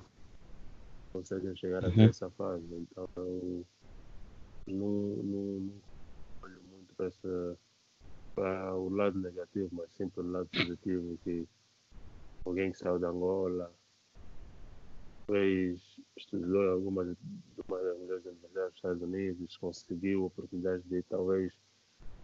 Conseguem 1.12 1.56
chegar 1.56 1.82
Uhum. 1.84 1.90
até 1.90 2.04
essa 2.04 2.30
fase. 2.30 2.66
Então, 2.72 3.08
eu 3.16 3.66
não, 4.66 4.76
não, 4.76 5.60
não 5.60 5.82
olho 6.42 6.62
muito 6.64 6.94
para, 6.94 7.06
essa, 7.06 7.58
para 8.34 8.76
o 8.76 8.88
lado 8.90 9.18
negativo, 9.18 9.70
mas 9.72 9.90
sim 9.92 10.08
pelo 10.08 10.30
lado 10.30 10.48
positivo, 10.48 11.18
que 11.24 11.48
alguém 12.44 12.70
que 12.70 12.78
saiu 12.78 12.98
da 12.98 13.08
Angola, 13.08 13.72
fez, 15.26 15.80
estudou 16.16 16.70
algumas 16.70 17.16
melhores 17.68 18.24
universidades 18.24 18.70
dos 18.70 18.76
Estados 18.76 19.02
Unidos, 19.02 19.56
conseguiu 19.56 20.24
oportunidade 20.26 20.82
de 20.84 21.02
talvez 21.04 21.52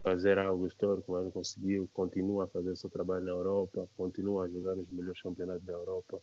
fazer 0.02 0.38
algo 0.38 0.66
histórico, 0.66 1.12
mas 1.12 1.24
não 1.24 1.30
conseguiu, 1.30 1.88
continua 1.92 2.44
a 2.44 2.48
fazer 2.48 2.76
seu 2.76 2.90
trabalho 2.90 3.24
na 3.24 3.30
Europa, 3.30 3.88
continua 3.96 4.44
a 4.44 4.48
jogar 4.48 4.76
nos 4.76 4.90
melhores 4.90 5.20
campeonatos 5.20 5.64
da 5.64 5.72
Europa. 5.72 6.20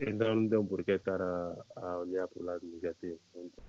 Então 0.00 0.34
não 0.34 0.48
tem 0.48 0.64
por 0.66 0.82
que 0.82 0.92
estar 0.92 1.20
a, 1.20 1.64
a 1.76 1.98
olhar 1.98 2.26
para 2.28 2.42
o 2.42 2.44
lado 2.44 2.66
negativo. 2.66 3.18
Então, 3.34 3.64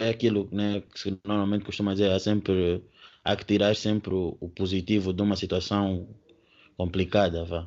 É 0.00 0.10
aquilo 0.10 0.48
né, 0.52 0.80
que 0.80 1.18
normalmente 1.24 1.64
costuma 1.64 1.92
dizer, 1.92 2.10
há 2.12 2.18
sempre 2.18 2.84
há 3.24 3.34
que 3.34 3.44
tirar 3.44 3.74
sempre 3.74 4.14
o, 4.14 4.36
o 4.40 4.48
positivo 4.48 5.12
de 5.12 5.22
uma 5.22 5.36
situação 5.36 6.08
complicada, 6.76 7.44
vá. 7.44 7.66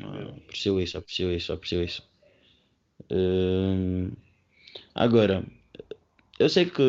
Ah, 0.00 0.34
Aprecio 0.44 0.78
isso, 0.80 0.98
aprecio 0.98 1.32
isso, 1.32 1.52
aprecio 1.52 1.82
isso. 1.82 2.02
Hum, 3.10 4.10
agora, 4.94 5.44
eu 6.38 6.48
sei 6.48 6.66
que, 6.66 6.82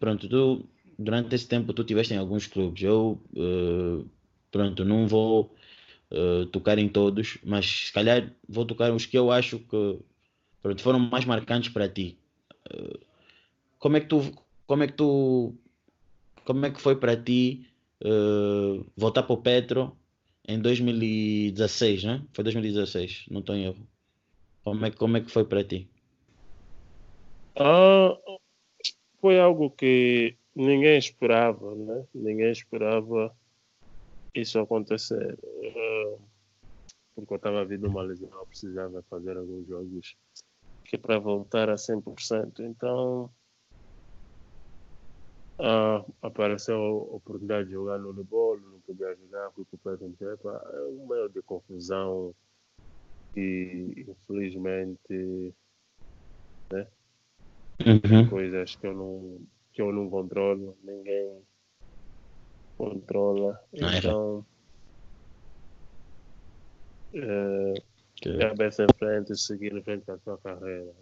pronto, 0.00 0.28
tu 0.28 0.66
durante 0.98 1.34
esse 1.34 1.48
tempo 1.48 1.72
tu 1.74 1.82
estiveste 1.82 2.14
em 2.14 2.18
alguns 2.18 2.46
clubes. 2.48 2.82
Eu, 2.82 3.20
eh, 3.36 4.04
pronto, 4.50 4.84
não 4.84 5.06
vou 5.08 5.54
eh, 6.12 6.46
tocar 6.52 6.78
em 6.78 6.88
todos, 6.88 7.38
mas 7.44 7.66
se 7.66 7.92
calhar 7.92 8.32
vou 8.48 8.66
tocar 8.66 8.92
os 8.92 9.06
que 9.06 9.18
eu 9.18 9.32
acho 9.32 9.58
que 9.60 9.98
pronto, 10.62 10.82
foram 10.82 10.98
mais 11.00 11.24
marcantes 11.24 11.70
para 11.72 11.88
ti. 11.88 12.18
Eh, 12.70 12.98
como 13.78 13.96
é 13.98 14.00
que 14.00 14.08
tu, 14.08 14.20
como 14.66 14.82
é 14.84 14.88
que 14.88 14.94
tu, 14.94 15.54
como 16.44 16.66
é 16.66 16.70
que 16.70 16.80
foi 16.80 16.96
para 16.96 17.16
ti 17.16 17.66
voltar 18.96 19.22
para 19.22 19.32
o 19.34 19.38
Petro 19.42 19.96
em 20.46 20.60
2016, 20.60 22.04
né? 22.04 22.24
Foi 22.32 22.44
2016, 22.44 23.26
não 23.30 23.40
estou 23.40 23.54
em 23.54 23.64
erro. 23.64 23.86
Como 24.62 24.84
é, 24.84 24.90
como 24.90 25.16
é 25.16 25.20
que 25.20 25.30
foi 25.30 25.44
para 25.44 25.64
ti? 25.64 25.88
Ah, 27.56 28.16
foi 29.20 29.38
algo 29.38 29.70
que 29.70 30.36
ninguém 30.54 30.98
esperava, 30.98 31.74
né? 31.74 32.06
Ninguém 32.14 32.50
esperava 32.50 33.34
isso 34.34 34.58
acontecer. 34.58 35.38
Ah, 35.42 36.18
porque 37.14 37.32
eu 37.32 37.36
estava 37.36 37.64
vindo 37.64 37.86
uma 37.86 38.02
lesão, 38.02 38.28
eu 38.32 38.46
precisava 38.46 39.02
fazer 39.08 39.36
alguns 39.36 39.66
jogos 39.68 40.16
que 40.84 40.98
para 40.98 41.18
voltar 41.18 41.70
a 41.70 41.76
100%. 41.76 42.60
Então, 42.60 43.30
ah, 45.58 46.04
apareceu 46.22 46.76
a 46.76 47.16
oportunidade 47.16 47.66
de 47.68 47.74
jogar 47.74 47.98
no 47.98 48.12
voleibol, 48.12 48.58
não 48.60 48.80
podia 48.80 49.14
jogar, 49.14 49.50
fui 49.52 49.64
para 49.82 49.94
o 49.96 50.08
Ntepa. 50.08 50.70
É 50.74 50.82
um 50.88 51.06
meio 51.06 51.28
de 51.28 51.42
confusão 51.42 52.34
e, 53.36 54.04
infelizmente, 54.08 55.54
Uhum. 57.80 58.28
coisas 58.30 58.76
que 58.76 58.86
eu 58.86 58.94
não 58.94 59.40
que 59.72 59.82
eu 59.82 59.92
não 59.92 60.08
controlo, 60.08 60.76
ninguém 60.82 61.42
controla. 62.76 63.60
Ah. 63.74 63.98
Então 63.98 64.46
Que- 68.16 68.38
cabeça 68.38 68.84
em 68.84 68.86
frente, 68.96 69.36
seguir 69.36 69.72
em 69.72 69.82
frente 69.82 70.04
com 70.04 70.12
a 70.12 70.18
sua 70.18 70.38
carreira. 70.38 70.94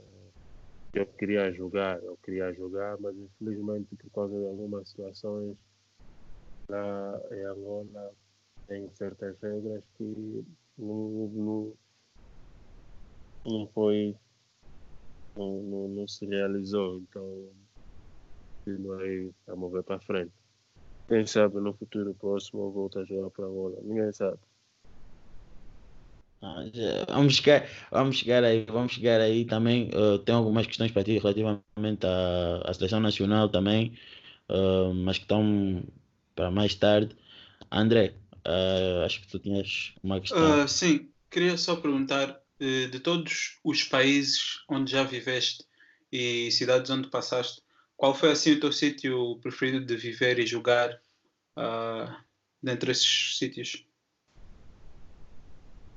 Eu 0.94 1.06
queria 1.06 1.50
jogar, 1.52 2.02
eu 2.02 2.18
queria 2.18 2.52
jogar, 2.52 2.98
mas 3.00 3.16
infelizmente 3.16 3.96
por 3.96 4.10
causa 4.10 4.38
de 4.38 4.44
algumas 4.44 4.88
situações 4.90 5.56
lá 6.68 7.20
em 7.30 7.44
Angola 7.44 8.14
tem 8.66 8.90
certas 8.94 9.38
regras 9.40 9.82
que 9.96 10.44
não, 10.76 11.28
não, 11.28 11.74
não 13.46 13.68
foi 13.68 14.14
não, 15.34 15.62
não, 15.62 15.88
não 15.88 16.08
se 16.08 16.26
realizou, 16.26 16.98
então 16.98 17.50
continuei 18.64 19.34
a 19.46 19.56
mover 19.56 19.82
para 19.82 20.00
frente. 20.00 20.32
Quem 21.08 21.26
sabe 21.26 21.58
no 21.60 21.74
futuro 21.74 22.14
próximo 22.14 22.64
eu 22.64 22.70
volto 22.70 22.98
a 22.98 23.04
jogar 23.04 23.30
para 23.30 23.46
Angola, 23.46 23.80
ninguém 23.82 24.12
sabe. 24.12 24.38
Ah, 26.42 26.64
Vamos 27.08 27.34
chegar, 27.36 27.68
vamos 27.90 28.16
chegar 28.16 28.42
aí, 28.44 28.64
vamos 28.66 28.92
chegar 28.92 29.20
aí 29.20 29.44
também. 29.44 29.90
eh, 29.92 30.18
tenho 30.24 30.38
algumas 30.38 30.66
questões 30.66 30.90
para 30.90 31.04
ti 31.04 31.18
relativamente 31.18 32.04
à, 32.06 32.62
à 32.68 32.74
seleção 32.74 33.00
nacional 33.00 33.48
também, 33.48 33.96
eh, 34.48 34.92
mas 34.94 35.18
que 35.18 35.24
estão 35.24 35.82
para 36.34 36.50
mais 36.50 36.74
tarde. 36.74 37.16
André, 37.70 38.14
eh, 38.46 39.04
acho 39.06 39.20
que 39.22 39.28
tu 39.28 39.38
tinhas 39.40 39.94
uma 40.02 40.20
questão. 40.20 40.64
Sim, 40.68 41.12
queria 41.30 41.56
só 41.56 41.76
perguntar 41.76 42.40
eh, 42.60 42.86
de 42.86 43.00
todos 43.00 43.58
os 43.64 43.82
países 43.84 44.62
onde 44.68 44.90
já 44.90 45.02
viveste 45.04 45.64
e 46.10 46.50
cidades 46.50 46.90
onde 46.90 47.08
passaste, 47.08 47.62
qual 47.96 48.14
foi 48.14 48.32
assim 48.32 48.52
o 48.52 48.60
teu 48.60 48.72
sítio 48.72 49.38
preferido 49.40 49.84
de 49.86 49.96
viver 49.96 50.38
e 50.38 50.46
jogar 50.46 51.00
dentre 52.62 52.92
esses 52.92 53.36
sítios? 53.38 53.86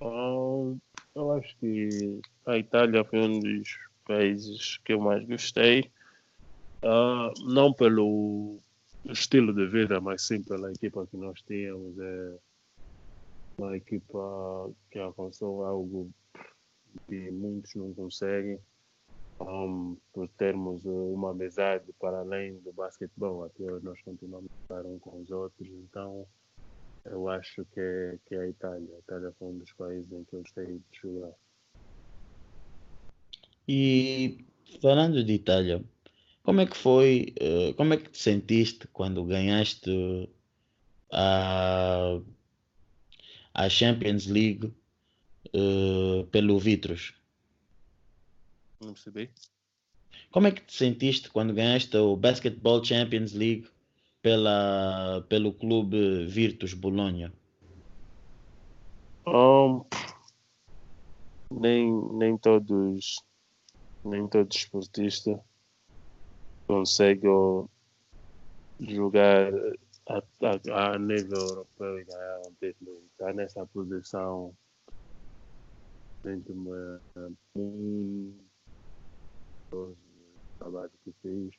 Ah, 0.01 0.75
eu 1.15 1.31
acho 1.31 1.57
que 1.57 2.19
a 2.45 2.57
Itália 2.57 3.03
foi 3.03 3.19
um 3.19 3.39
dos 3.39 3.77
países 4.05 4.77
que 4.79 4.93
eu 4.93 4.99
mais 4.99 5.25
gostei. 5.25 5.91
Ah, 6.83 7.31
não 7.45 7.73
pelo 7.73 8.59
estilo 9.05 9.53
de 9.53 9.67
vida, 9.67 10.01
mas 10.01 10.25
sim 10.27 10.43
pela 10.43 10.71
equipa 10.71 11.07
que 11.07 11.17
nós 11.17 11.41
tínhamos. 11.41 11.97
É 11.99 12.37
uma 13.59 13.77
equipa 13.77 14.71
que 14.91 14.99
alcançou 14.99 15.65
algo 15.65 16.11
que 17.07 17.31
muitos 17.31 17.73
não 17.75 17.93
conseguem. 17.93 18.59
Um, 19.39 19.97
por 20.13 20.29
termos 20.29 20.85
uh, 20.85 21.13
uma 21.13 21.31
amizade 21.31 21.91
para 21.99 22.19
além 22.19 22.57
do 22.59 22.71
basquetebol, 22.71 23.43
até 23.43 23.65
nós 23.81 24.01
continuamos 24.01 24.49
a 24.49 24.61
estar 24.61 24.89
um 24.89 24.97
com 24.97 25.19
os 25.19 25.29
outros, 25.29 25.67
então 25.67 26.25
eu 27.05 27.29
acho 27.29 27.65
que 27.65 27.79
é, 27.79 28.17
que 28.25 28.35
é 28.35 28.41
a 28.41 28.47
Itália. 28.47 28.95
A 28.95 28.99
Itália 28.99 29.33
foi 29.37 29.47
um 29.49 29.57
dos 29.57 29.71
países 29.73 30.11
em 30.11 30.23
que 30.23 30.35
eu 30.35 30.41
gostei 30.41 30.65
de 30.65 30.99
jogar. 31.01 31.33
E 33.67 34.45
falando 34.81 35.23
de 35.23 35.33
Itália, 35.33 35.83
como 36.43 36.61
é 36.61 36.65
que 36.65 36.77
foi, 36.77 37.33
eh, 37.39 37.73
como 37.73 37.93
é 37.93 37.97
que 37.97 38.09
te 38.09 38.17
sentiste 38.19 38.87
quando 38.89 39.25
ganhaste 39.25 40.29
a, 41.11 42.19
a 43.53 43.69
Champions 43.69 44.27
League 44.27 44.71
eh, 45.53 46.25
pelo 46.31 46.59
Vitros? 46.59 47.13
Não 48.79 48.93
percebi? 48.93 49.29
Como 50.31 50.47
é 50.47 50.51
que 50.51 50.61
te 50.61 50.73
sentiste 50.73 51.29
quando 51.29 51.53
ganhaste 51.53 51.95
o 51.97 52.15
Basketball 52.15 52.83
Champions 52.83 53.33
League 53.33 53.67
pela, 54.25 55.23
pelo 55.29 55.53
clube 55.53 56.25
Virtus 56.25 56.73
Bologna? 56.73 57.31
Um, 59.27 59.85
nem, 61.51 61.93
nem 62.13 62.35
todos 62.35 63.17
nem 64.03 64.27
todo 64.27 64.51
esportista 64.51 65.39
consegue 66.67 67.27
jogar 68.79 69.53
a, 70.09 70.17
a, 70.41 70.93
a 70.95 70.97
nível 70.97 71.37
europeu 71.37 71.99
e 71.99 72.05
ganhar 72.05 72.41
um 72.47 72.53
título. 72.59 73.03
Está 73.11 73.31
nessa 73.31 73.63
posição 73.67 74.55
me 76.23 76.31
muito 76.31 76.53
do 79.69 79.95
trabalho 80.57 80.91
que 81.03 81.13
fiz 81.21 81.53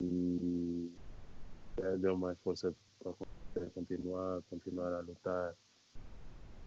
e 0.00 1.01
deu 1.98 2.16
mais 2.16 2.38
força 2.40 2.74
para 3.00 3.66
continuar, 3.70 4.42
continuar 4.50 4.92
a 4.94 5.00
lutar, 5.00 5.54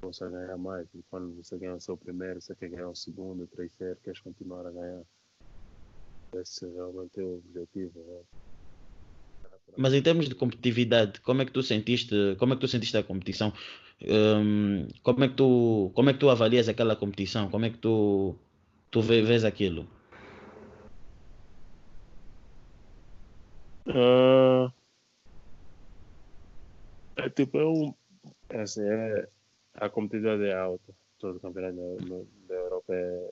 possa 0.01 0.29
ganhar 0.29 0.57
mais. 0.57 0.87
E 0.93 1.03
quando 1.09 1.35
você 1.35 1.57
ganha 1.57 1.75
o 1.75 1.81
seu 1.81 1.97
primeiro, 1.97 2.41
você 2.41 2.55
quer 2.55 2.69
ganhar 2.69 2.89
o 2.89 2.95
segundo, 2.95 3.43
o 3.43 3.47
terceiro, 3.47 3.99
queres 4.03 4.19
continuar 4.19 4.65
a 4.67 4.71
ganhar. 4.71 5.03
Esse 6.35 6.67
realmente 6.67 7.19
é 7.19 7.23
o 7.23 7.37
objetivo. 7.37 7.99
Né? 7.99 8.21
Mas 9.77 9.93
em 9.93 10.01
termos 10.01 10.27
de 10.27 10.35
competitividade, 10.35 11.21
como 11.21 11.41
é 11.41 11.45
que 11.45 11.51
tu 11.51 11.63
sentiste, 11.63 12.35
como 12.37 12.53
é 12.53 12.55
que 12.55 12.61
tu 12.61 12.67
sentiste 12.67 12.97
a 12.97 13.03
competição? 13.03 13.53
Um, 14.01 14.87
como 15.01 15.23
é 15.23 15.29
que 15.29 15.35
tu, 15.35 15.91
como 15.93 16.09
é 16.09 16.13
que 16.13 16.19
tu 16.19 16.29
avalias 16.29 16.67
aquela 16.67 16.95
competição? 16.95 17.49
Como 17.49 17.65
é 17.65 17.69
que 17.69 17.77
tu, 17.77 18.35
tu 18.91 19.01
vês 19.01 19.43
aquilo? 19.43 19.87
Uh, 23.87 24.71
é 27.17 27.29
tipo, 27.29 27.57
é 27.57 27.65
um, 27.65 27.93
é 28.49 28.61
assim, 28.61 28.81
é, 28.81 29.27
a 29.75 29.89
competitividade 29.89 30.43
é 30.43 30.55
alta. 30.55 30.93
Todo 31.19 31.37
o 31.37 31.39
campeonato 31.39 31.75
da, 32.47 32.55
Europa 32.55 32.93
é, 32.93 33.31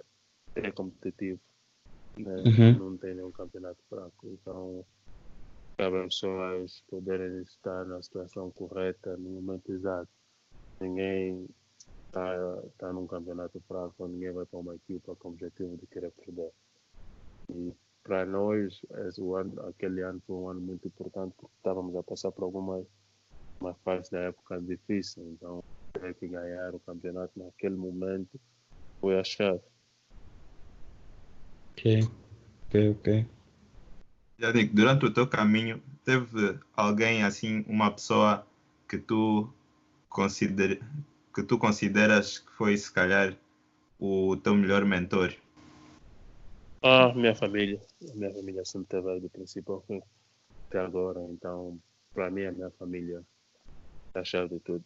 é 0.56 0.72
competitivo. 0.72 1.40
Né? 2.18 2.36
Uhum. 2.36 2.92
Não 2.92 2.98
tem 2.98 3.16
nenhum 3.16 3.32
campeonato 3.32 3.80
fraco. 3.90 4.28
Então, 4.28 4.86
cabe 5.78 5.98
às 5.98 6.16
pessoas 6.16 6.84
poderem 6.88 7.42
estar 7.42 7.86
na 7.86 8.02
situação 8.02 8.52
correta 8.52 9.18
no 9.18 9.42
momento 9.42 9.72
exato. 9.72 10.10
Ninguém 10.80 11.48
está 12.08 12.62
tá 12.78 12.94
num 12.94 13.08
campeonato 13.08 13.60
fraco, 13.68 14.08
ninguém 14.08 14.32
vai 14.32 14.46
para 14.46 14.60
uma 14.60 14.76
equipa 14.76 15.16
com 15.16 15.30
o 15.30 15.32
objetivo 15.32 15.78
de 15.78 15.88
querer 15.88 16.12
perder. 16.12 16.52
E 17.50 17.74
para 18.04 18.26
nós, 18.26 18.82
esse 19.08 19.22
ano, 19.22 19.68
aquele 19.68 20.02
ano 20.02 20.22
foi 20.28 20.36
um 20.36 20.50
ano 20.50 20.62
muito 20.62 20.88
importante 20.88 21.34
porque 21.38 21.56
estávamos 21.58 21.96
a 21.96 22.04
passar 22.04 22.32
por 22.32 22.44
algumas 22.44 22.86
uma 23.64 23.74
fase 23.76 24.12
da 24.12 24.20
época 24.20 24.60
difícil, 24.62 25.24
então 25.32 25.64
ter 25.94 26.14
que 26.16 26.28
ganhar 26.28 26.76
o 26.76 26.80
campeonato 26.80 27.32
naquele 27.40 27.76
momento 27.76 28.40
foi 29.00 29.18
a 29.18 29.24
chave. 29.24 29.62
Ok, 31.72 32.02
ok, 32.68 32.90
ok. 32.92 33.28
Yannick, 34.40 34.74
durante 34.74 35.06
o 35.06 35.14
teu 35.14 35.28
caminho, 35.28 35.82
teve 36.04 36.60
alguém 36.76 37.24
assim, 37.24 37.64
uma 37.68 37.90
pessoa 37.90 38.46
que 38.90 38.98
tu, 38.98 39.50
consider, 40.10 40.82
que 41.34 41.44
tu 41.44 41.58
consideras 41.58 42.40
que 42.40 42.52
foi, 42.52 42.76
se 42.76 42.92
calhar, 42.92 43.38
o 44.00 44.36
teu 44.36 44.56
melhor 44.56 44.84
mentor? 44.84 45.34
Ah, 46.82 47.14
minha 47.14 47.34
família. 47.34 47.80
Minha 48.14 48.34
família 48.34 48.66
sempre 48.66 48.90
teve 48.90 49.20
do 49.22 49.30
princípio 49.30 49.84
até 50.68 50.80
agora. 50.80 51.22
Então, 51.30 51.80
para 52.14 52.30
mim, 52.30 52.44
a 52.44 52.52
minha 52.52 52.72
família 52.72 53.20
é 53.20 53.33
a 54.20 54.24
chave 54.24 54.56
de 54.56 54.60
tudo. 54.60 54.86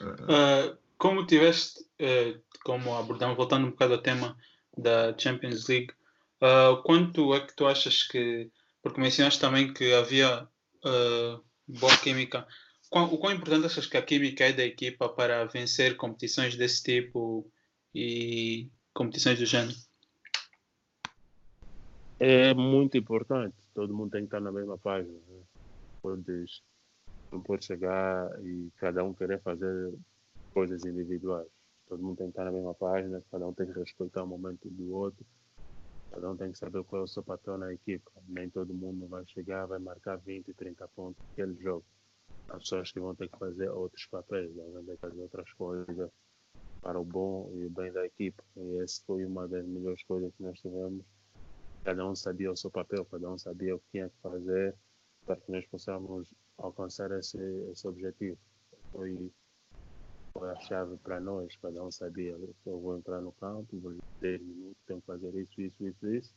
Uh, 0.00 0.76
como 0.98 1.26
tiveste, 1.26 1.80
uh, 1.80 2.40
como 2.64 2.94
abordamos, 2.96 3.36
voltando 3.36 3.66
um 3.66 3.70
bocado 3.70 3.94
ao 3.94 4.02
tema 4.02 4.36
da 4.76 5.16
Champions 5.16 5.68
League, 5.68 5.92
uh, 6.40 6.82
quanto 6.82 7.34
é 7.34 7.40
que 7.40 7.54
tu 7.54 7.66
achas 7.66 8.02
que, 8.04 8.50
porque 8.82 9.00
mencionaste 9.00 9.40
também 9.40 9.72
que 9.72 9.92
havia 9.92 10.48
boa 11.68 11.96
química, 11.98 12.46
o 12.90 13.16
quão 13.18 13.32
importante 13.32 13.66
achas 13.66 13.86
que 13.86 13.96
a 13.96 14.02
química 14.02 14.44
é 14.44 14.52
da 14.52 14.64
equipa 14.64 15.08
para 15.08 15.44
vencer 15.44 15.96
competições 15.96 16.56
desse 16.56 16.82
tipo 16.82 17.48
e 17.94 18.68
competições 18.92 19.38
do 19.38 19.46
género? 19.46 19.76
É 22.18 22.52
muito 22.52 22.96
importante. 22.96 23.56
Todo 23.74 23.94
mundo 23.94 24.10
tem 24.10 24.20
que 24.20 24.26
estar 24.26 24.40
na 24.40 24.52
mesma 24.52 24.76
página. 24.76 25.12
Né? 25.12 25.40
Podes, 26.02 26.62
não 27.30 27.40
pode 27.40 27.64
chegar 27.64 28.28
e 28.44 28.70
cada 28.76 29.04
um 29.04 29.14
querer 29.14 29.40
fazer 29.40 29.94
coisas 30.52 30.84
individuais. 30.84 31.48
Todo 31.88 32.02
mundo 32.02 32.18
tem 32.18 32.26
que 32.26 32.32
estar 32.32 32.44
na 32.44 32.52
mesma 32.52 32.74
página, 32.74 33.22
cada 33.30 33.46
um 33.46 33.54
tem 33.54 33.66
que 33.66 33.78
respeitar 33.78 34.22
o 34.22 34.26
momento 34.26 34.68
do 34.68 34.92
outro, 34.92 35.24
cada 36.10 36.30
um 36.30 36.36
tem 36.36 36.52
que 36.52 36.58
saber 36.58 36.82
qual 36.84 37.02
é 37.02 37.04
o 37.04 37.08
seu 37.08 37.22
papel 37.22 37.56
na 37.56 37.72
equipa. 37.72 38.10
Nem 38.28 38.50
todo 38.50 38.74
mundo 38.74 39.06
vai 39.06 39.24
chegar, 39.26 39.66
vai 39.66 39.78
marcar 39.78 40.16
20, 40.16 40.52
30 40.52 40.88
pontos 40.88 41.22
naquele 41.28 41.54
jogo. 41.62 41.84
Há 42.48 42.58
pessoas 42.58 42.92
que 42.92 43.00
vão 43.00 43.14
ter 43.14 43.28
que 43.28 43.38
fazer 43.38 43.70
outros 43.70 44.06
papéis, 44.06 44.54
vão 44.54 44.84
ter 44.84 44.92
que 44.92 45.00
fazer 45.00 45.20
outras 45.20 45.52
coisas 45.54 46.10
para 46.82 47.00
o 47.00 47.04
bom 47.04 47.50
e 47.54 47.64
o 47.64 47.70
bem 47.70 47.92
da 47.92 48.04
equipa. 48.04 48.42
E 48.56 48.82
essa 48.82 49.00
foi 49.06 49.24
uma 49.24 49.48
das 49.48 49.64
melhores 49.64 50.02
coisas 50.02 50.34
que 50.34 50.42
nós 50.42 50.58
tivemos. 50.60 51.04
Cada 51.84 52.06
um 52.06 52.14
sabia 52.14 52.52
o 52.52 52.56
seu 52.56 52.70
papel, 52.70 53.04
cada 53.06 53.30
um 53.30 53.38
sabia 53.38 53.74
o 53.74 53.78
que 53.78 53.90
tinha 53.92 54.08
que 54.08 54.16
fazer 54.20 54.74
para 55.26 55.36
que 55.36 55.50
nós 55.50 55.66
possamos 55.66 56.28
alcançar 56.58 57.10
esse, 57.12 57.38
esse 57.70 57.86
objetivo. 57.86 58.38
Foi, 58.92 59.30
foi 60.32 60.50
a 60.50 60.60
chave 60.60 60.96
para 60.98 61.20
nós, 61.20 61.54
cada 61.56 61.82
um 61.82 61.90
sabia. 61.90 62.36
Eu 62.66 62.80
vou 62.80 62.96
entrar 62.96 63.20
no 63.20 63.32
campo, 63.32 63.78
vou 63.78 63.94
10 64.20 64.40
minutos, 64.40 64.82
tenho 64.86 65.00
que 65.00 65.06
fazer 65.06 65.34
isso, 65.34 65.60
isso, 65.60 65.86
isso, 65.86 66.08
isso. 66.08 66.34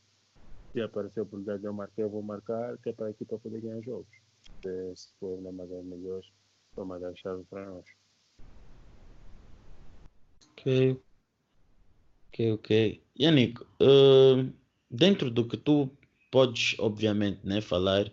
Se 0.74 0.82
aparecer 0.82 1.22
a 1.22 1.24
oportunidade 1.24 1.62
de 1.62 1.68
eu 1.68 1.74
marcar, 1.74 2.02
eu 2.02 2.10
vou 2.10 2.22
marcar, 2.22 2.78
que 2.80 2.90
é 2.90 2.94
para 2.94 3.08
a 3.08 3.12
equipa 3.12 3.40
poder 3.40 3.62
ganhar 3.62 3.82
jogos. 3.82 4.08
Esse 4.92 5.10
foi 5.20 5.38
uma 5.38 5.52
das 5.66 5.86
melhores, 5.86 6.28
foi 6.74 6.84
uma 6.84 7.00
das 7.00 7.18
chaves 7.20 7.46
para 7.48 7.66
nós. 7.66 7.86
Ok. 10.52 11.02
Ok, 12.28 12.52
ok. 12.52 13.02
Yannick, 13.18 13.62
uh, 13.62 14.52
dentro 14.92 15.32
do 15.32 15.48
que 15.48 15.56
tu 15.56 15.90
podes, 16.30 16.76
obviamente, 16.80 17.40
né, 17.48 17.62
falar, 17.62 18.12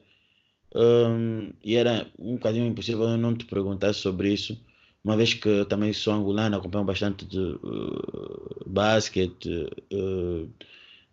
um, 0.74 1.52
e 1.62 1.76
era 1.76 2.10
um 2.18 2.34
bocadinho 2.34 2.66
impossível 2.66 3.04
eu 3.04 3.18
não 3.18 3.34
te 3.34 3.44
perguntar 3.44 3.92
sobre 3.92 4.32
isso, 4.32 4.58
uma 5.04 5.16
vez 5.16 5.34
que 5.34 5.48
eu 5.48 5.66
também 5.66 5.92
sou 5.92 6.14
angolano, 6.14 6.56
acompanho 6.56 6.84
bastante 6.84 7.26
de 7.26 7.38
uh, 7.38 8.64
basquete 8.66 9.48
uh, 9.92 10.48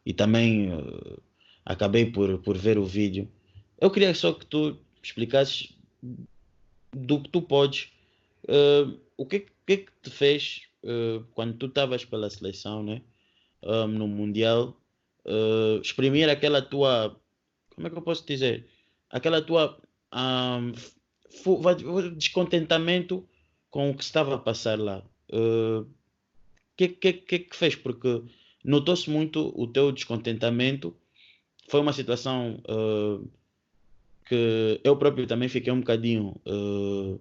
e 0.05 0.13
também 0.13 0.73
uh, 0.73 1.21
acabei 1.65 2.05
por, 2.05 2.37
por 2.39 2.57
ver 2.57 2.77
o 2.77 2.85
vídeo. 2.85 3.27
Eu 3.81 3.89
queria 3.89 4.13
só 4.13 4.31
que 4.33 4.45
tu 4.45 4.77
explicasses 5.01 5.75
do 6.91 7.21
que 7.21 7.29
tu 7.29 7.41
podes, 7.41 7.91
o 9.17 9.25
que, 9.25 9.45
que, 9.65 9.77
que 9.77 9.91
te 10.01 10.09
fez 10.09 10.63
quando 11.33 11.57
tu 11.57 11.67
estavas 11.67 12.03
pela 12.03 12.29
seleção, 12.29 12.83
né? 12.83 13.01
Um, 13.63 13.87
no 13.87 14.07
Mundial, 14.07 14.75
exprimir 15.81 16.29
aquela 16.29 16.61
tua. 16.61 17.15
Como 17.75 17.87
é 17.87 17.89
que 17.89 17.97
eu 17.97 18.01
posso 18.01 18.25
dizer? 18.25 18.67
Aquela 19.09 19.41
tua 19.41 19.77
um, 20.13 20.73
descontentamento 22.17 23.27
com 23.69 23.89
o 23.89 23.95
que 23.95 24.03
estava 24.03 24.35
a 24.35 24.39
passar 24.39 24.79
lá. 24.79 25.03
O 25.31 25.81
uh, 25.81 25.87
que, 26.75 26.89
que, 26.89 27.13
que 27.13 27.39
que 27.39 27.55
fez? 27.55 27.75
Porque 27.75 28.23
notou-se 28.63 29.09
muito 29.09 29.53
o 29.55 29.67
teu 29.67 29.91
descontentamento. 29.91 30.95
Foi 31.67 31.79
uma 31.79 31.93
situação 31.93 32.61
uh, 32.67 33.29
que 34.25 34.79
eu 34.83 34.97
próprio 34.97 35.27
também 35.27 35.49
fiquei 35.49 35.71
um 35.71 35.79
bocadinho 35.79 36.35
uh, 36.45 37.19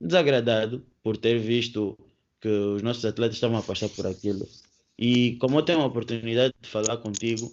desagradado 0.00 0.84
por 1.02 1.16
ter 1.16 1.38
visto 1.38 1.96
que 2.40 2.48
os 2.48 2.82
nossos 2.82 3.04
atletas 3.04 3.36
estavam 3.36 3.58
a 3.58 3.62
passar 3.62 3.88
por 3.88 4.06
aquilo. 4.06 4.46
E 4.98 5.36
como 5.36 5.58
eu 5.58 5.62
tenho 5.62 5.80
a 5.80 5.86
oportunidade 5.86 6.54
de 6.60 6.68
falar 6.68 6.96
contigo, 6.98 7.52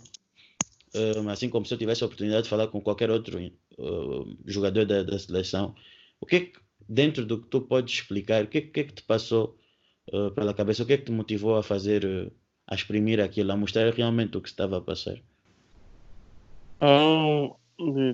assim 1.31 1.49
como 1.49 1.65
se 1.65 1.73
eu 1.73 1.77
tivesse 1.77 2.03
a 2.03 2.07
oportunidade 2.07 2.43
de 2.43 2.49
falar 2.49 2.67
com 2.67 2.81
qualquer 2.81 3.09
outro 3.09 3.39
jogador 4.45 4.85
da, 4.85 5.03
da, 5.03 5.17
seleção, 5.17 5.75
o 6.19 6.25
que, 6.25 6.35
é 6.35 6.39
que 6.41 6.59
dentro 6.87 7.25
do 7.25 7.41
que 7.41 7.47
tu 7.47 7.61
podes 7.61 7.95
explicar, 7.95 8.43
o 8.43 8.47
que, 8.47 8.61
que 8.61 8.79
é 8.79 8.83
que 8.83 8.93
te 8.93 9.03
passou 9.03 9.57
uh, 10.13 10.31
pela 10.31 10.53
cabeça, 10.53 10.83
o 10.83 10.85
que 10.85 10.93
é 10.93 10.97
que 10.97 11.05
te 11.05 11.11
motivou 11.11 11.55
a 11.55 11.63
fazer, 11.63 12.31
a 12.67 12.75
exprimir 12.75 13.19
aquilo, 13.19 13.51
a 13.51 13.57
mostrar 13.57 13.91
realmente 13.93 14.37
o 14.37 14.41
que 14.41 14.49
estava 14.49 14.77
a 14.77 14.81
passar? 14.81 15.17
Um, 16.81 17.55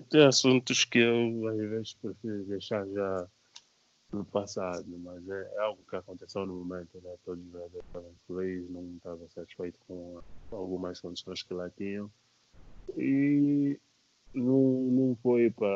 tem 0.10 0.26
assuntos 0.26 0.86
que 0.86 1.00
eu 1.00 1.48
às 1.48 1.58
vezes 1.58 1.94
prefiro 1.94 2.46
deixar 2.46 2.88
já 2.88 3.28
no 4.12 4.26
passado, 4.26 4.86
mas 5.00 5.28
é, 5.28 5.56
é 5.56 5.60
algo 5.60 5.84
que 5.88 5.96
aconteceu 5.96 6.46
no 6.46 6.64
momento, 6.64 7.00
né? 7.02 7.16
Todos 7.26 7.46
os 7.46 7.52
jogadores 7.52 7.86
estavam 7.86 8.14
felizes, 8.28 8.70
não 8.70 8.96
estavam 8.96 9.30
satisfeitos 9.30 9.80
com 9.88 10.22
algumas 10.52 11.00
condições 11.00 11.44
que 11.44 11.54
lá 11.54 11.70
tinham. 11.70 12.12
E 12.98 13.80
não, 14.34 14.82
não 14.84 15.16
foi 15.22 15.50
para 15.50 15.68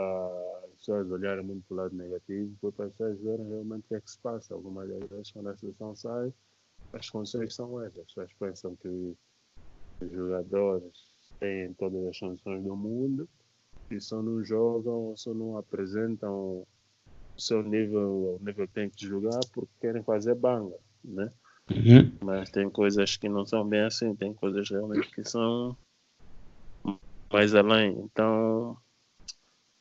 as 0.65 0.77
pessoas 0.77 1.09
olharem 1.11 1.45
muito 1.45 1.65
para 1.67 1.73
o 1.73 1.77
lado 1.77 1.95
negativo, 1.95 2.55
foi 2.59 2.71
para 2.71 2.85
as 2.85 2.91
pessoas 2.91 3.19
verem 3.21 3.47
realmente 3.47 3.85
o 3.85 3.87
que 3.87 3.95
é 3.95 4.01
que 4.01 4.11
se 4.11 4.19
passa. 4.19 4.53
Algumas 4.53 4.89
das 4.89 5.09
vezes, 5.09 5.31
quando 5.31 5.49
a 5.49 5.57
seleção 5.57 5.95
sai, 5.95 6.33
as 6.91 7.09
condições 7.09 7.55
são 7.55 7.81
essas. 7.81 7.99
As 7.99 8.05
pessoas 8.05 8.33
pensam 8.33 8.75
que 8.75 9.15
os 10.01 10.11
jogadores 10.11 11.13
têm 11.39 11.73
todas 11.73 12.05
as 12.05 12.19
condições 12.19 12.63
do 12.63 12.75
mundo 12.75 13.27
e 13.89 13.99
só 13.99 14.21
não 14.21 14.43
jogam, 14.43 15.15
só 15.15 15.33
não 15.33 15.57
apresentam 15.57 16.65
seu 17.37 17.63
nível, 17.63 18.39
o 18.39 18.45
nível 18.45 18.67
que 18.67 18.73
tem 18.73 18.89
que 18.89 19.05
jogar 19.05 19.39
porque 19.53 19.71
querem 19.81 20.03
fazer 20.03 20.35
banga, 20.35 20.77
né? 21.03 21.31
Uhum. 21.71 22.17
Mas 22.21 22.51
tem 22.51 22.69
coisas 22.69 23.17
que 23.17 23.29
não 23.29 23.45
são 23.45 23.67
bem 23.67 23.81
assim, 23.81 24.15
tem 24.15 24.33
coisas 24.33 24.69
realmente 24.69 25.09
que 25.11 25.23
são 25.23 25.75
mais 27.33 27.55
além. 27.55 27.97
Então, 27.99 28.77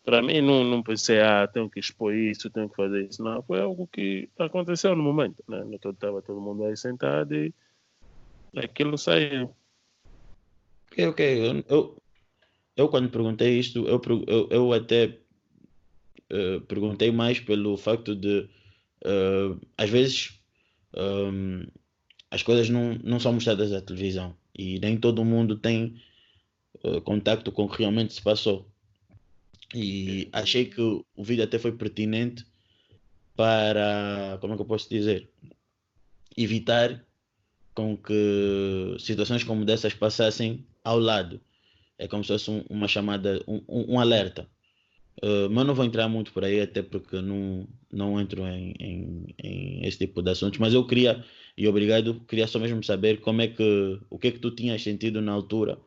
para 0.03 0.23
mim, 0.23 0.41
não, 0.41 0.65
não 0.65 0.83
pensei, 0.83 1.21
ah, 1.21 1.47
tenho 1.47 1.69
que 1.69 1.79
expor 1.79 2.15
isso, 2.15 2.51
tenho 2.51 2.69
que 2.69 2.75
fazer 2.75 3.07
isso. 3.07 3.23
Não, 3.23 3.43
foi 3.43 3.61
algo 3.61 3.87
que 3.87 4.31
aconteceu 4.39 4.97
no 4.97 5.03
momento, 5.03 5.45
né? 5.47 5.63
Estava 5.75 6.23
todo 6.23 6.41
mundo 6.41 6.65
aí 6.65 6.77
sentado 6.77 7.35
e 7.35 7.53
aquilo 8.57 8.97
saiu. 8.97 9.55
Ok, 10.91 11.07
ok. 11.07 11.65
Eu, 11.69 12.03
eu, 12.75 12.89
quando 12.89 13.11
perguntei 13.11 13.59
isto, 13.59 13.87
eu, 13.87 14.01
eu, 14.27 14.49
eu 14.51 14.73
até 14.73 15.19
uh, 16.33 16.61
perguntei 16.63 17.13
mais 17.13 17.39
pelo 17.39 17.77
facto 17.77 18.17
de, 18.17 18.49
uh, 19.05 19.61
às 19.77 19.91
vezes, 19.91 20.41
um, 20.97 21.67
as 22.31 22.43
coisas 22.43 22.71
não, 22.71 22.95
não 23.05 23.21
são 23.21 23.35
mostradas 23.35 23.71
na 23.71 23.81
televisão 23.83 24.35
e 24.55 24.79
nem 24.81 24.97
todo 24.97 25.25
mundo 25.25 25.57
tem 25.57 26.01
uh, 26.85 27.01
contacto 27.03 27.51
com 27.53 27.65
o 27.65 27.69
que 27.69 27.79
realmente 27.79 28.15
se 28.15 28.23
passou. 28.23 28.69
E 29.75 30.29
achei 30.33 30.67
que 30.67 30.81
o 30.81 31.05
vídeo 31.19 31.45
até 31.45 31.59
foi 31.59 31.73
pertinente 31.73 32.45
para, 33.35 34.39
como 34.41 34.53
é 34.53 34.57
que 34.57 34.63
eu 34.63 34.67
posso 34.67 34.89
dizer, 34.89 35.31
evitar 36.37 37.05
com 37.75 37.97
que 37.97 38.97
situações 38.99 39.45
como 39.45 39.65
dessas 39.65 39.95
passassem 39.95 40.67
ao 40.85 40.99
lado. 40.99 41.41
É 41.99 42.07
como 42.07 42.23
se 42.23 42.29
fosse 42.29 42.51
um, 42.51 42.65
uma 42.69 42.89
chamada, 42.89 43.43
um, 43.47 43.63
um 43.95 44.01
alerta. 44.01 44.49
Uh, 45.23 45.49
mas 45.51 45.67
não 45.67 45.75
vou 45.75 45.85
entrar 45.85 46.09
muito 46.09 46.33
por 46.33 46.45
aí, 46.45 46.61
até 46.61 46.83
porque 46.83 47.21
não, 47.21 47.67
não 47.91 48.21
entro 48.21 48.47
em, 48.47 48.75
em, 48.81 49.35
em, 49.43 49.87
esse 49.87 49.99
tipo 49.99 50.23
de 50.23 50.31
assuntos. 50.31 50.59
Mas 50.59 50.75
eu 50.75 50.87
queria, 50.87 51.25
e 51.57 51.69
obrigado, 51.69 52.21
queria 52.27 52.47
só 52.47 52.59
mesmo 52.59 52.83
saber 52.83 53.21
como 53.21 53.41
é 53.41 53.49
que, 53.49 54.01
o 54.11 54.19
que 54.19 54.29
é 54.29 54.31
que 54.33 54.39
tu 54.39 54.51
tinhas 54.51 54.83
sentido 54.83 55.21
na 55.21 55.33
altura, 55.33 55.79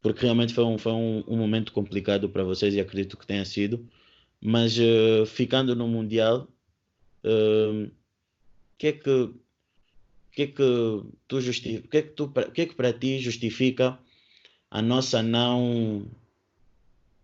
porque 0.00 0.22
realmente 0.22 0.54
foi 0.54 0.64
um, 0.64 0.78
foi 0.78 0.92
um, 0.92 1.24
um 1.26 1.36
momento 1.36 1.72
complicado 1.72 2.28
para 2.28 2.44
vocês 2.44 2.74
e 2.74 2.80
acredito 2.80 3.16
que 3.16 3.26
tenha 3.26 3.44
sido. 3.44 3.86
Mas 4.40 4.78
uh, 4.78 5.26
ficando 5.26 5.74
no 5.74 5.88
Mundial, 5.88 6.48
o 7.24 7.86
uh, 7.86 7.90
que 8.76 8.88
é 8.88 8.92
que 8.92 9.30
que 10.30 10.42
é 10.42 10.46
que 10.46 11.02
tu 11.26 11.40
justifica, 11.40 11.88
que 11.88 11.96
é 11.96 12.02
que 12.02 12.10
tu, 12.10 12.28
que 12.54 12.60
é 12.60 12.66
que 12.66 12.74
para 12.76 12.92
ti 12.92 13.18
justifica 13.18 13.98
a 14.70 14.80
nossa 14.80 15.20
não 15.20 16.06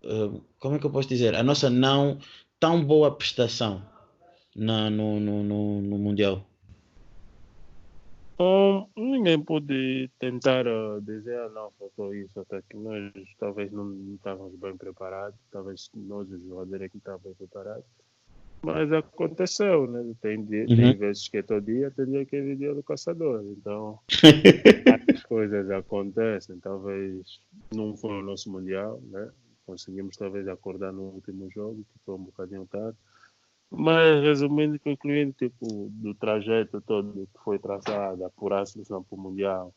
uh, 0.02 0.44
como 0.58 0.76
é 0.76 0.78
que 0.78 0.86
eu 0.86 0.90
posso 0.90 1.08
dizer? 1.08 1.34
A 1.36 1.42
nossa 1.42 1.70
não 1.70 2.18
tão 2.58 2.84
boa 2.84 3.14
prestação 3.14 3.86
na, 4.56 4.90
no, 4.90 5.20
no, 5.20 5.42
no, 5.42 5.82
no 5.82 5.98
Mundial? 5.98 6.44
Um, 8.38 8.86
ninguém 8.96 9.40
pode 9.40 10.10
tentar 10.18 10.66
uh, 10.66 11.00
dizer, 11.00 11.38
ah, 11.38 11.48
não, 11.50 11.70
faltou 11.78 12.12
isso, 12.14 12.40
até 12.40 12.60
que 12.68 12.76
nós 12.76 13.12
talvez 13.38 13.70
não, 13.70 13.84
não 13.84 14.14
estávamos 14.16 14.58
bem 14.58 14.76
preparados, 14.76 15.38
talvez 15.52 15.88
nós, 15.94 16.28
os 16.30 16.42
jogadores, 16.42 16.82
aqui 16.82 16.98
estávamos 16.98 17.24
bem 17.24 17.34
preparados. 17.34 17.84
Mas 18.64 18.90
aconteceu, 18.92 19.86
né? 19.86 20.14
Tem, 20.22 20.42
dia, 20.42 20.62
uhum. 20.62 20.76
tem 20.76 20.96
vezes 20.96 21.28
que 21.28 21.36
é 21.36 21.42
todo 21.42 21.64
dia, 21.64 21.90
tem 21.90 22.06
dia 22.06 22.24
que 22.24 22.34
é 22.34 22.54
dia 22.54 22.74
do 22.74 22.82
caçador. 22.82 23.44
Então, 23.44 23.98
as 25.14 25.22
coisas 25.22 25.70
acontecem. 25.70 26.58
Talvez 26.60 27.40
não 27.74 27.94
foi 27.94 28.12
o 28.12 28.22
nosso 28.22 28.50
Mundial, 28.50 29.00
né? 29.10 29.30
Conseguimos 29.66 30.16
talvez 30.16 30.48
acordar 30.48 30.92
no 30.92 31.02
último 31.02 31.50
jogo, 31.50 31.84
que 31.92 31.98
foi 32.04 32.14
um 32.14 32.24
bocadinho 32.24 32.66
tarde. 32.66 32.96
Mas, 33.70 34.22
resumindo 34.22 34.76
e 34.76 34.78
concluindo, 34.78 35.32
tipo, 35.32 35.88
do 35.90 36.14
trajeto 36.14 36.80
todo 36.80 37.26
que 37.26 37.42
foi 37.42 37.58
traçado, 37.58 38.24
apurar 38.24 38.62
a 38.62 38.66
seleção 38.66 39.02
para 39.02 39.16
o 39.16 39.20
Mundial, 39.20 39.74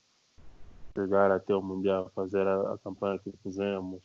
chegar 0.95 1.31
até 1.31 1.55
o 1.55 1.61
Mundial, 1.61 2.11
fazer 2.13 2.45
a, 2.45 2.73
a 2.73 2.77
campanha 2.77 3.19
que 3.19 3.31
fizemos 3.43 4.01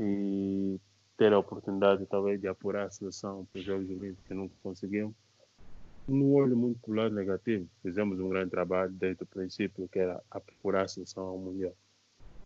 e 0.00 0.80
ter 1.16 1.32
a 1.32 1.38
oportunidade 1.38 2.06
talvez 2.06 2.40
de 2.40 2.48
apurar 2.48 2.86
a 2.86 2.90
seleção 2.90 3.46
para 3.52 3.60
os 3.60 3.64
Jogos 3.64 3.88
Olímpicos 3.88 4.24
que 4.26 4.34
nunca 4.34 4.54
conseguimos. 4.62 5.14
No 6.08 6.32
olho 6.32 6.56
muito 6.56 6.80
para 6.80 6.90
o 6.90 6.94
lado 6.94 7.14
negativo, 7.14 7.68
fizemos 7.80 8.18
um 8.18 8.28
grande 8.28 8.50
trabalho 8.50 8.92
desde 8.92 9.22
o 9.22 9.26
princípio, 9.26 9.88
que 9.88 10.00
era 10.00 10.20
apurar 10.30 10.84
a 10.84 10.88
seleção 10.88 11.24
ao 11.24 11.38
Mundial. 11.38 11.74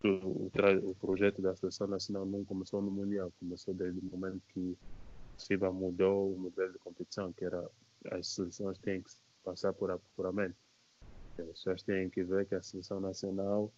O, 0.04 0.08
o, 0.08 0.50
o, 0.90 0.94
projeto 0.94 1.40
da 1.40 1.56
seleção 1.56 1.86
nacional 1.86 2.26
não 2.26 2.44
começou 2.44 2.82
no 2.82 2.90
Mundial, 2.90 3.32
começou 3.40 3.72
desde 3.72 3.98
o 3.98 4.04
momento 4.04 4.42
que 4.52 4.76
FIBA 5.38 5.70
mudou 5.72 6.34
o 6.34 6.38
modelo 6.38 6.72
de 6.72 6.78
competição, 6.78 7.32
que 7.32 7.44
era 7.44 7.68
as 8.10 8.28
seleções 8.28 8.78
têm 8.78 9.02
que 9.02 9.10
passar 9.44 9.72
por 9.72 9.90
apuramento. 9.90 10.56
As 11.38 11.46
pessoas 11.46 11.82
têm 11.82 12.08
que 12.08 12.22
ver 12.24 12.46
que 12.46 12.54
a 12.54 12.62
seleção 12.62 13.00
nacional, 13.00 13.72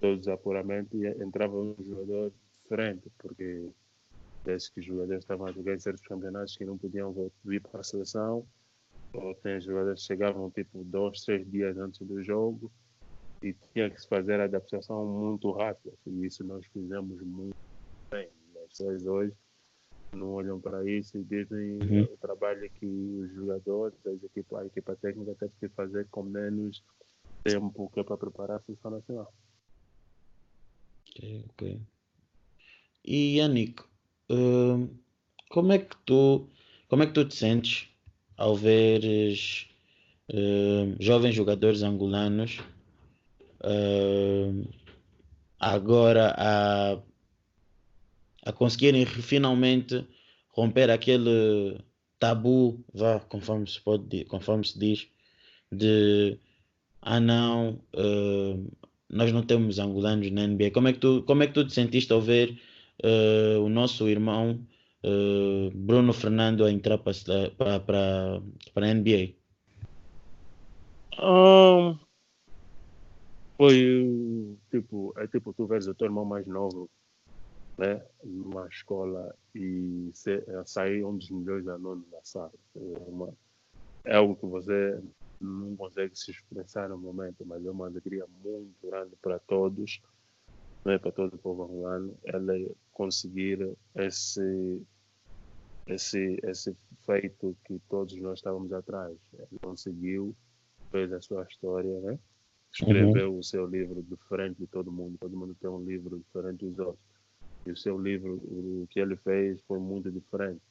todos 0.00 0.26
os 0.26 0.28
apuramentos, 0.28 1.00
entrava 1.20 1.56
um 1.56 1.76
jogador 1.78 2.32
diferente, 2.62 3.10
porque 3.18 3.70
desde 4.44 4.72
que 4.72 4.80
os 4.80 4.86
jogadores 4.86 5.22
estavam 5.22 5.46
a 5.46 5.52
jogar 5.52 5.74
em 5.74 5.78
certos 5.78 6.02
campeonatos 6.02 6.56
que 6.56 6.64
não 6.64 6.78
podiam 6.78 7.14
vir 7.44 7.60
para 7.62 7.80
a 7.80 7.84
seleção, 7.84 8.46
ou 9.12 9.34
tem 9.36 9.60
jogadores 9.60 10.00
que 10.00 10.06
chegavam 10.06 10.50
tipo 10.50 10.84
dois, 10.84 11.22
três 11.24 11.48
dias 11.50 11.76
antes 11.78 12.06
do 12.06 12.22
jogo 12.22 12.70
e 13.42 13.52
tinha 13.72 13.88
que 13.90 14.00
se 14.00 14.08
fazer 14.08 14.40
a 14.40 14.44
adaptação 14.44 15.06
muito 15.06 15.50
rápida. 15.52 15.94
E 16.06 16.26
isso 16.26 16.44
nós 16.44 16.64
fizemos 16.66 17.20
muito 17.22 17.56
bem. 18.10 18.28
As 18.56 18.68
pessoas 18.68 19.06
hoje 19.06 19.32
não 20.12 20.32
olham 20.32 20.60
para 20.60 20.84
isso 20.88 21.18
e 21.18 21.24
dizem 21.24 21.78
uhum. 21.82 22.02
o 22.02 22.16
trabalho 22.16 22.68
que 22.78 22.86
os 22.86 23.32
jogadores, 23.34 23.98
as 24.06 24.22
equipa, 24.22 24.60
a 24.60 24.66
equipa 24.66 24.96
técnica 24.96 25.34
teve 25.34 25.52
que 25.60 25.68
fazer 25.68 26.06
com 26.10 26.22
menos 26.22 26.82
tempo 27.44 27.90
que 27.92 28.00
é 28.00 28.04
para 28.04 28.16
preparar 28.16 28.56
a 28.56 28.60
seleção 28.60 28.90
nacional. 28.90 29.32
Ok, 31.10 31.44
ok. 31.50 31.80
E 33.04 33.38
Yannick, 33.38 33.82
uh, 34.30 34.88
como 35.50 35.72
é 35.72 35.78
que 35.78 35.96
tu 36.04 36.48
como 36.88 37.02
é 37.02 37.06
que 37.06 37.12
tu 37.12 37.24
te 37.26 37.34
sentes 37.34 37.88
ao 38.36 38.56
veres 38.56 39.68
uh, 40.30 40.96
jovens 41.00 41.34
jogadores 41.34 41.82
angolanos 41.82 42.60
uh, 43.60 44.68
agora 45.58 46.34
a, 46.36 46.98
a 48.48 48.52
conseguirem 48.52 49.04
finalmente 49.04 50.06
romper 50.48 50.90
aquele 50.90 51.78
tabu, 52.18 52.82
vá, 52.94 53.20
conforme 53.20 53.66
se 53.66 53.78
pode, 53.78 54.24
conforme 54.24 54.64
se 54.64 54.78
diz, 54.78 55.06
de 55.70 56.38
ah 57.02 57.20
não, 57.20 57.78
uh, 57.94 58.76
nós 59.10 59.30
não 59.32 59.42
temos 59.42 59.78
angolanos 59.78 60.30
na 60.30 60.46
NBA. 60.46 60.70
Como 60.70 60.88
é 60.88 60.94
que 60.94 60.98
tu, 60.98 61.22
como 61.24 61.42
é 61.42 61.46
que 61.46 61.52
tu 61.52 61.66
te 61.66 61.74
sentiste 61.74 62.10
ao 62.10 62.22
ver 62.22 62.58
uh, 63.04 63.62
o 63.62 63.68
nosso 63.68 64.08
irmão 64.08 64.58
uh, 65.04 65.70
Bruno 65.74 66.14
Fernando 66.14 66.64
a 66.64 66.72
entrar 66.72 66.96
para, 66.96 67.12
para, 67.80 68.42
para 68.72 68.86
a 68.86 68.94
NBA? 68.94 69.34
Um, 71.22 71.98
foi 73.58 74.56
tipo, 74.70 75.12
é 75.18 75.26
tipo 75.26 75.52
tu 75.52 75.66
vês 75.66 75.86
o 75.86 75.94
teu 75.94 76.06
irmão 76.06 76.24
mais 76.24 76.46
novo 76.46 76.88
né, 77.78 78.04
numa 78.22 78.66
escola 78.68 79.34
e 79.54 80.10
é, 80.26 80.64
sair 80.66 81.04
um 81.04 81.16
dos 81.16 81.30
melhores 81.30 81.66
alunos 81.68 82.08
da 82.10 82.20
sala. 82.22 82.52
É, 82.76 82.80
uma, 83.06 83.32
é 84.04 84.16
algo 84.16 84.36
que 84.36 84.46
você 84.46 85.00
não 85.40 85.76
consegue 85.76 86.18
se 86.18 86.32
expressar 86.32 86.88
no 86.88 86.98
momento, 86.98 87.46
mas 87.46 87.64
é 87.64 87.70
uma 87.70 87.86
alegria 87.86 88.26
muito 88.42 88.74
grande 88.82 89.14
para 89.22 89.38
todos 89.38 90.02
né, 90.84 90.98
para 90.98 91.12
todo 91.12 91.34
o 91.34 91.38
povo 91.38 91.64
angolano, 91.64 92.16
ela 92.24 92.54
conseguir 92.92 93.76
esse, 93.94 94.82
esse, 95.86 96.40
esse 96.42 96.76
feito 97.04 97.56
que 97.64 97.78
todos 97.88 98.16
nós 98.16 98.38
estávamos 98.38 98.72
atrás. 98.72 99.16
Ele 99.34 99.58
conseguiu, 99.62 100.34
fez 100.90 101.12
a 101.12 101.20
sua 101.20 101.44
história, 101.44 102.00
né? 102.00 102.18
escreveu 102.72 103.32
uhum. 103.32 103.38
o 103.38 103.42
seu 103.42 103.66
livro 103.66 104.02
diferente 104.02 104.58
de 104.58 104.66
todo 104.66 104.92
mundo. 104.92 105.16
Todo 105.18 105.36
mundo 105.36 105.54
tem 105.60 105.70
um 105.70 105.84
livro 105.84 106.18
diferente 106.18 106.64
dos 106.64 106.78
outros. 106.78 107.07
E 107.68 107.70
o 107.70 107.76
seu 107.76 107.98
livro, 107.98 108.34
o 108.34 108.86
que 108.90 108.98
ele 108.98 109.16
fez, 109.16 109.60
foi 109.62 109.78
muito 109.78 110.10
diferente. 110.10 110.62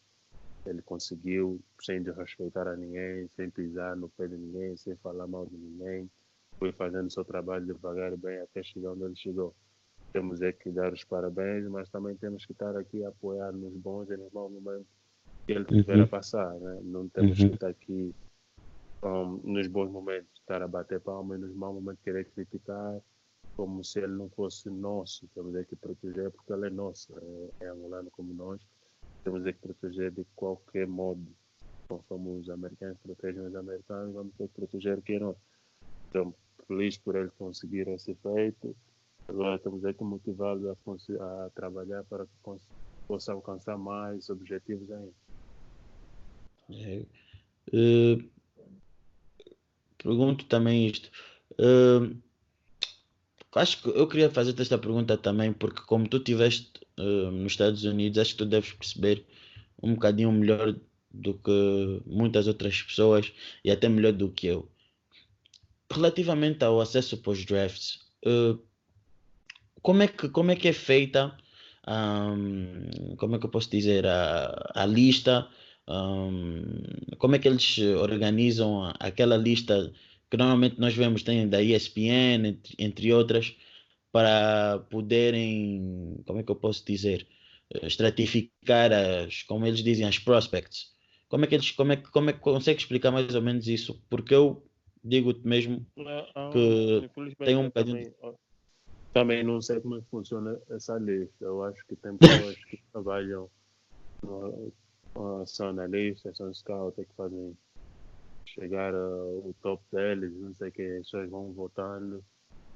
Ele 0.65 0.81
conseguiu, 0.81 1.61
sem 1.81 2.01
desrespeitar 2.01 2.67
a 2.67 2.75
ninguém, 2.75 3.29
sem 3.35 3.49
pisar 3.49 3.95
no 3.95 4.09
pé 4.09 4.27
de 4.27 4.35
ninguém, 4.35 4.75
sem 4.75 4.95
falar 4.97 5.27
mal 5.27 5.45
de 5.45 5.55
ninguém, 5.55 6.09
foi 6.57 6.71
fazendo 6.73 7.09
seu 7.09 7.23
trabalho 7.23 7.65
devagar 7.65 8.11
e 8.11 8.17
bem 8.17 8.39
até 8.39 8.63
chegar 8.63 8.91
onde 8.91 9.03
ele 9.03 9.15
chegou 9.15 9.55
temos 10.17 10.41
é 10.41 10.51
que 10.51 10.71
dar 10.71 10.91
os 10.93 11.03
parabéns, 11.03 11.67
mas 11.67 11.89
também 11.89 12.15
temos 12.15 12.45
que 12.45 12.51
estar 12.51 12.75
aqui 12.75 13.03
a 13.03 13.09
apoiar 13.09 13.51
nos 13.51 13.73
bons 13.75 14.09
e 14.09 14.17
nos 14.17 14.31
maus 14.31 14.51
momentos 14.51 14.87
que 15.45 15.51
ele 15.51 15.65
tiver 15.65 15.97
uhum. 15.97 16.03
a 16.03 16.07
passar. 16.07 16.53
Né? 16.55 16.79
Não 16.83 17.07
temos 17.07 17.39
uhum. 17.39 17.49
que 17.49 17.55
estar 17.55 17.67
aqui 17.69 18.15
um, 19.03 19.39
nos 19.43 19.67
bons 19.67 19.91
momentos, 19.91 20.29
estar 20.39 20.61
a 20.61 20.67
bater 20.67 20.99
palma 20.99 21.35
e 21.35 21.39
nos 21.39 21.53
maus 21.53 21.75
momentos 21.75 22.01
querer 22.03 22.25
criticar 22.25 22.99
como 23.57 23.83
se 23.83 23.99
ele 23.99 24.13
não 24.13 24.29
fosse 24.29 24.69
nosso. 24.69 25.27
Temos 25.33 25.55
é 25.55 25.63
que 25.63 25.75
proteger 25.75 26.29
porque 26.31 26.53
ele 26.53 26.67
é 26.67 26.69
nosso, 26.69 27.11
é, 27.59 27.65
é 27.65 27.69
angolano 27.69 28.09
como 28.11 28.31
nós. 28.31 28.61
temos 29.23 29.43
que 29.43 29.53
proteger 29.53 30.11
de 30.11 30.23
qualquer 30.35 30.87
modo. 30.87 31.25
Conforme 31.89 32.39
os 32.39 32.49
americanos 32.49 32.97
protegem 33.01 33.41
os 33.41 33.55
americanos, 33.55 34.13
vamos 34.13 34.33
ter 34.35 34.47
que 34.49 34.53
proteger 34.53 35.01
quem 35.01 35.19
não. 35.19 35.35
Então, 36.09 36.33
feliz 36.67 36.97
por 36.97 37.15
ele 37.15 37.31
conseguir 37.31 37.87
esse 37.87 38.13
feito. 38.15 38.75
Agora 39.27 39.55
estamos 39.55 39.83
aqui 39.83 40.03
motivados 40.03 40.65
a, 40.65 41.45
a 41.45 41.49
trabalhar 41.49 42.03
para 42.03 42.25
que 42.25 42.31
possa 43.07 43.31
alcançar 43.31 43.77
mais 43.77 44.29
objetivos 44.29 44.91
ainda. 44.91 45.13
É. 46.69 47.05
Uh, 47.73 48.29
pergunto 49.97 50.45
também 50.45 50.87
isto. 50.87 51.09
Uh, 51.53 52.15
acho 53.57 53.81
que 53.81 53.89
eu 53.89 54.07
queria 54.07 54.29
fazer 54.29 54.59
esta 54.59 54.77
pergunta 54.77 55.17
também, 55.17 55.53
porque 55.53 55.81
como 55.81 56.07
tu 56.07 56.17
estiveste 56.17 56.71
uh, 56.99 57.31
nos 57.31 57.53
Estados 57.53 57.83
Unidos, 57.83 58.17
acho 58.17 58.31
que 58.31 58.37
tu 58.37 58.45
deves 58.45 58.73
perceber 58.73 59.25
um 59.81 59.93
bocadinho 59.93 60.31
melhor 60.31 60.75
do 61.11 61.33
que 61.35 62.01
muitas 62.05 62.47
outras 62.47 62.81
pessoas 62.81 63.31
e 63.63 63.71
até 63.71 63.89
melhor 63.89 64.13
do 64.13 64.29
que 64.29 64.47
eu. 64.47 64.69
Relativamente 65.91 66.63
ao 66.63 66.81
acesso 66.81 67.17
pós-drafts, 67.17 67.99
uh, 68.25 68.59
como, 69.81 70.03
é 70.03 70.07
que, 70.07 70.29
como 70.29 70.51
é 70.51 70.55
que 70.55 70.67
é 70.67 70.73
feita, 70.73 71.35
um, 71.87 73.15
como 73.17 73.35
é 73.35 73.39
que 73.39 73.45
eu 73.45 73.49
posso 73.49 73.69
dizer, 73.69 74.05
a, 74.05 74.71
a 74.75 74.85
lista, 74.85 75.47
um, 75.87 76.63
como 77.17 77.35
é 77.35 77.39
que 77.39 77.47
eles 77.47 77.77
organizam 78.01 78.93
aquela 78.99 79.37
lista 79.37 79.91
que 80.29 80.37
normalmente 80.37 80.79
nós 80.79 80.95
vemos 80.95 81.23
tem 81.23 81.47
da 81.47 81.61
ESPN, 81.61 82.47
entre, 82.47 82.75
entre 82.77 83.13
outras, 83.13 83.55
para 84.11 84.79
poderem, 84.89 86.21
como 86.25 86.39
é 86.39 86.43
que 86.43 86.51
eu 86.51 86.55
posso 86.55 86.85
dizer, 86.85 87.27
estratificar 87.83 88.91
as, 88.91 89.43
como 89.43 89.65
eles 89.65 89.83
dizem, 89.83 90.05
as 90.05 90.19
prospects. 90.19 90.95
Como 91.29 91.43
é 91.43 91.47
que 91.47 91.55
eles, 91.55 91.71
como 91.71 91.91
é, 91.91 91.97
como 91.97 92.29
é 92.29 92.33
que 92.33 92.39
consegue 92.39 92.79
explicar 92.79 93.11
mais 93.11 93.35
ou 93.35 93.41
menos 93.41 93.67
isso? 93.67 94.01
Porque 94.09 94.33
eu 94.33 94.65
digo-te 95.03 95.45
mesmo 95.45 95.85
que 96.53 97.09
tem 97.43 97.55
um 97.57 97.65
bocadinho. 97.65 98.11
Também, 98.11 98.37
também 99.13 99.43
não 99.43 99.61
sei 99.61 99.79
como 99.81 99.97
é 99.97 99.99
que 100.01 100.07
funciona 100.09 100.57
essa 100.69 100.97
lista. 100.97 101.43
Eu 101.43 101.63
acho 101.63 101.85
que 101.85 101.95
tem 101.95 102.15
pessoas 102.17 102.55
que 102.65 102.81
trabalham, 102.91 103.49
são 105.45 105.67
analistas, 105.69 106.37
são 106.37 106.53
scouts, 106.53 107.05
que 107.05 107.13
fazem 107.15 107.57
chegar 108.47 108.93
ao 108.93 109.53
top 109.61 109.83
deles, 109.91 110.33
não 110.33 110.55
sei 110.55 110.69
o 110.69 110.71
que, 110.71 110.81
as 110.81 111.05
pessoas 111.05 111.29
vão 111.29 111.53
votando 111.53 112.23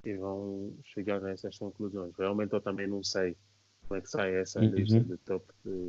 e 0.04 0.14
vão 0.16 0.74
chegar 0.84 1.22
nessas 1.22 1.58
conclusões. 1.58 2.14
Realmente 2.18 2.54
eu 2.54 2.62
também 2.62 2.88
não 2.88 3.04
sei 3.04 3.36
como 3.88 3.98
é 3.98 4.02
que 4.02 4.10
sai 4.10 4.36
essa 4.36 4.60
uhum. 4.60 4.70
lista 4.70 5.00
de 5.00 5.18
top 5.18 5.46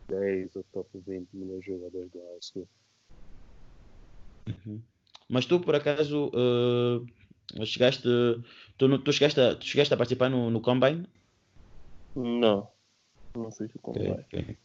10 0.08 0.56
ou 0.56 0.64
top 0.72 0.88
20 1.06 1.28
melhores 1.32 1.64
jogadores 1.64 2.10
do 2.10 2.18
high 2.18 2.38
school. 2.42 2.68
Uhum. 4.48 4.82
Mas 5.28 5.46
tu, 5.46 5.60
por 5.60 5.74
acaso, 5.74 6.30
uh, 6.34 7.64
chegaste, 7.64 8.02
tu, 8.76 8.98
tu, 8.98 9.12
chegaste, 9.12 9.40
a, 9.40 9.54
tu 9.54 9.64
chegaste 9.64 9.94
a 9.94 9.96
participar 9.96 10.28
no, 10.28 10.50
no 10.50 10.60
Combine? 10.60 11.06
Não, 12.14 12.68
não 13.34 13.50
fiz 13.50 13.74
o 13.74 13.78
Combine. 13.78 14.10
Ok, 14.10 14.58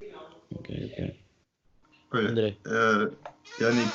ok. 0.00 0.86
okay. 0.86 1.25
Olha, 2.10 2.30
André. 2.30 2.56
Uh, 2.66 3.16
Yannick, 3.60 3.90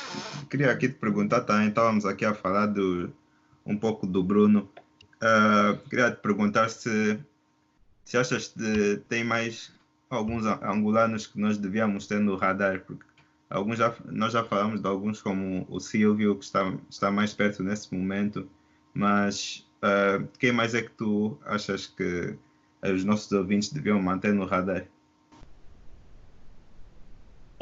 queria 0.50 0.70
aqui 0.70 0.88
te 0.88 0.94
perguntar 0.94 1.42
também, 1.42 1.68
estávamos 1.68 2.04
aqui 2.04 2.24
a 2.24 2.34
falar 2.34 2.66
do, 2.66 3.12
um 3.64 3.76
pouco 3.76 4.06
do 4.06 4.22
Bruno. 4.22 4.68
Uh, 5.22 5.78
queria 5.88 6.10
te 6.10 6.20
perguntar 6.20 6.68
se, 6.68 7.18
se 8.04 8.16
achas 8.16 8.48
que 8.48 9.00
tem 9.08 9.24
mais 9.24 9.72
alguns 10.10 10.44
angolanos 10.44 11.26
que 11.26 11.40
nós 11.40 11.56
devíamos 11.56 12.06
ter 12.06 12.20
no 12.20 12.36
radar, 12.36 12.80
porque 12.80 13.04
alguns 13.48 13.78
já, 13.78 13.94
nós 14.04 14.32
já 14.32 14.44
falamos 14.44 14.80
de 14.80 14.86
alguns 14.86 15.22
como 15.22 15.66
o 15.70 15.80
Silvio, 15.80 16.36
que 16.36 16.44
está, 16.44 16.74
está 16.90 17.10
mais 17.10 17.32
perto 17.32 17.62
nesse 17.62 17.94
momento, 17.94 18.48
mas 18.92 19.66
uh, 19.82 20.26
quem 20.38 20.52
mais 20.52 20.74
é 20.74 20.82
que 20.82 20.90
tu 20.90 21.38
achas 21.44 21.86
que 21.86 22.36
os 22.82 23.04
nossos 23.04 23.30
ouvintes 23.32 23.72
deviam 23.72 24.02
manter 24.02 24.34
no 24.34 24.44
radar? 24.44 24.86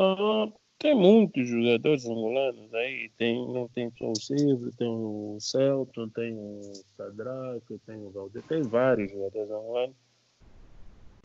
Uh, 0.00 0.50
tem 0.78 0.94
muitos 0.94 1.46
jogadores 1.46 2.06
angolanos 2.06 2.72
aí. 2.72 3.10
Tem, 3.18 3.36
não 3.52 3.68
tem 3.68 3.92
só 3.98 4.10
o 4.10 4.16
Silvio, 4.16 4.72
tem 4.78 4.88
o 4.88 5.36
Celton, 5.38 6.08
tem 6.08 6.34
o 6.34 6.72
Sadraque, 6.96 7.78
tem 7.84 7.96
o 7.96 8.10
Valdir, 8.10 8.42
tem 8.44 8.62
vários 8.62 9.10
jogadores 9.12 9.50
angolanos. 9.50 9.96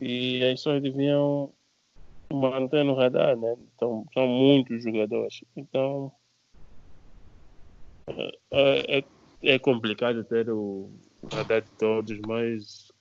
E 0.02 0.44
as 0.44 0.60
pessoas 0.60 0.82
deviam 0.82 1.54
manter 2.34 2.84
no 2.84 2.96
radar, 2.96 3.38
né? 3.38 3.56
Então, 3.74 4.06
são 4.14 4.28
muitos 4.28 4.84
jogadores. 4.84 5.42
Então, 5.56 6.12
é, 8.52 8.98
é, 8.98 9.04
é 9.42 9.60
complicado 9.60 10.22
ter 10.26 10.50
o 10.50 10.92
radar 11.32 11.62
de 11.62 11.72
todos, 11.78 12.20
mas 12.28 12.92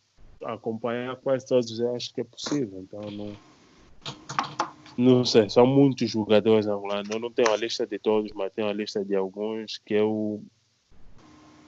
acompanhar 0.45 1.17
quase 1.17 1.45
todos 1.49 1.81
eu 1.81 1.97
acho 1.97 2.15
que 2.15 2.21
é 2.21 2.25
possível. 2.25 2.81
Então, 2.81 3.01
não 3.11 3.33
não 4.96 5.24
sei, 5.24 5.48
são 5.48 5.66
muitos 5.66 6.11
jogadores 6.11 6.66
angolanos. 6.66 7.09
Eu 7.11 7.20
não 7.20 7.30
tenho 7.30 7.52
a 7.52 7.57
lista 7.57 7.87
de 7.87 7.98
todos, 7.98 8.30
mas 8.35 8.52
tenho 8.52 8.68
a 8.68 8.72
lista 8.72 9.04
de 9.04 9.14
alguns 9.14 9.78
que 9.78 9.94
eu, 9.94 10.42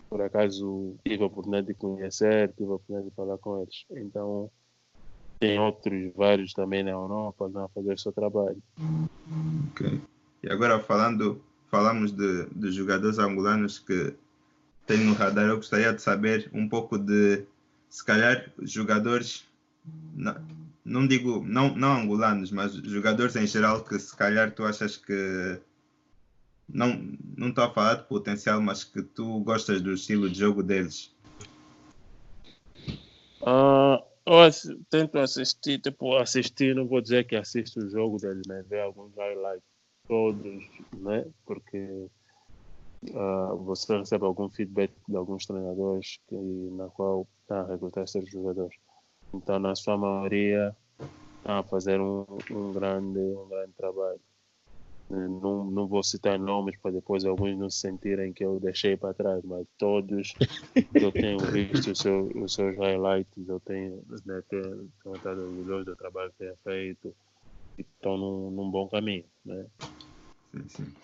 por 0.08 0.20
acaso, 0.22 0.96
tive 1.04 1.22
a 1.22 1.26
oportunidade 1.26 1.66
de 1.68 1.74
conhecer, 1.74 2.52
tive 2.56 2.70
a 2.70 2.74
oportunidade 2.74 3.10
de 3.10 3.16
falar 3.16 3.38
com 3.38 3.62
eles. 3.62 3.84
Então, 3.90 4.50
tem 5.40 5.58
outros 5.58 6.12
vários 6.14 6.52
também 6.52 6.82
na 6.82 6.92
Europa 6.92 7.50
a 7.54 7.68
fazer 7.68 7.94
o 7.94 7.98
seu 7.98 8.12
trabalho. 8.12 8.62
Ok. 9.70 10.00
E 10.42 10.48
agora, 10.50 10.78
falando, 10.80 11.42
falamos 11.68 12.12
de, 12.12 12.46
de 12.54 12.70
jogadores 12.70 13.18
angolanos 13.18 13.78
que 13.78 14.14
tem 14.86 14.98
no 14.98 15.14
radar, 15.14 15.46
eu 15.46 15.56
gostaria 15.56 15.92
de 15.92 16.00
saber 16.00 16.48
um 16.52 16.68
pouco 16.68 16.96
de, 16.96 17.44
se 17.90 18.04
calhar, 18.04 18.48
jogadores 18.62 19.44
não 20.86 21.06
digo, 21.06 21.44
não, 21.44 21.74
não 21.76 22.02
angolanos, 22.02 22.52
mas 22.52 22.72
jogadores 22.74 23.34
em 23.34 23.46
geral 23.46 23.84
que 23.84 23.98
se 23.98 24.16
calhar 24.16 24.54
tu 24.54 24.64
achas 24.64 24.96
que 24.96 25.60
não 26.68 27.16
não 27.36 27.48
estou 27.48 27.64
a 27.64 27.70
falar 27.70 27.94
de 27.94 28.04
potencial, 28.04 28.60
mas 28.60 28.84
que 28.84 29.02
tu 29.02 29.40
gostas 29.40 29.82
do 29.82 29.92
estilo 29.92 30.30
de 30.30 30.38
jogo 30.38 30.62
deles? 30.62 31.12
Uh, 33.42 34.00
eu 34.24 34.50
tento 34.88 35.18
assistir, 35.18 35.80
tipo, 35.80 36.16
assistir, 36.16 36.74
não 36.74 36.86
vou 36.86 37.00
dizer 37.00 37.26
que 37.26 37.34
assisto 37.34 37.80
o 37.80 37.90
jogo 37.90 38.18
deles, 38.18 38.46
né? 38.46 38.64
Ver 38.68 38.80
alguns 38.80 39.14
highlights, 39.16 39.64
todos, 40.06 40.64
né? 40.94 41.26
Porque 41.44 42.08
uh, 43.10 43.56
você 43.64 43.98
recebe 43.98 44.24
algum 44.24 44.48
feedback 44.48 44.92
de 45.08 45.16
alguns 45.16 45.46
treinadores 45.46 46.20
que, 46.28 46.36
na 46.36 46.88
qual 46.90 47.26
está 47.42 47.60
a 47.60 47.66
recrutar 47.66 48.04
esses 48.04 48.28
jogadores. 48.30 48.76
Então, 49.36 49.58
na 49.58 49.74
sua 49.74 49.96
maioria, 49.96 50.74
estão 51.36 51.58
a 51.58 51.62
fazer 51.62 52.00
um, 52.00 52.24
um, 52.50 52.72
grande, 52.72 53.18
um 53.18 53.48
grande 53.48 53.72
trabalho. 53.74 54.20
Não, 55.08 55.64
não 55.64 55.86
vou 55.86 56.02
citar 56.02 56.36
nomes 56.36 56.76
para 56.78 56.90
depois 56.90 57.24
alguns 57.24 57.56
não 57.56 57.70
se 57.70 57.78
sentirem 57.78 58.32
que 58.32 58.44
eu 58.44 58.58
deixei 58.58 58.96
para 58.96 59.14
trás, 59.14 59.40
mas 59.44 59.64
todos 59.78 60.34
eu 60.94 61.12
tenho 61.12 61.38
visto 61.52 61.92
os 61.92 61.98
seus, 62.00 62.28
os 62.34 62.52
seus 62.52 62.76
highlights, 62.76 63.48
eu 63.48 63.60
tenho, 63.60 64.02
né, 64.24 64.42
estado 65.14 65.42
orgulhoso 65.42 65.84
do 65.84 65.96
trabalho 65.96 66.32
que 66.32 66.38
tenho 66.38 66.56
feito 66.64 67.14
e 67.78 67.82
estão 67.82 68.18
num, 68.18 68.50
num 68.50 68.68
bom 68.68 68.88
caminho. 68.88 69.24
Né? 69.44 69.66
Sim, 70.50 70.68
sim. 70.68 70.94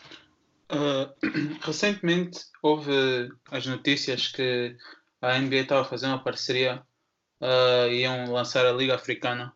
Uh, 0.73 1.13
recentemente 1.63 2.41
houve 2.61 3.31
as 3.53 3.67
notícias 3.67 4.27
que 4.27 4.77
a 5.21 5.39
NBA 5.39 5.61
estava 5.61 5.85
fazendo 5.85 6.15
uma 6.15 6.25
parceria 6.25 6.83
uh, 7.43 7.93
iam 7.93 8.33
lançar 8.33 8.65
a 8.65 8.73
Liga 8.73 8.95
Africana. 8.95 9.53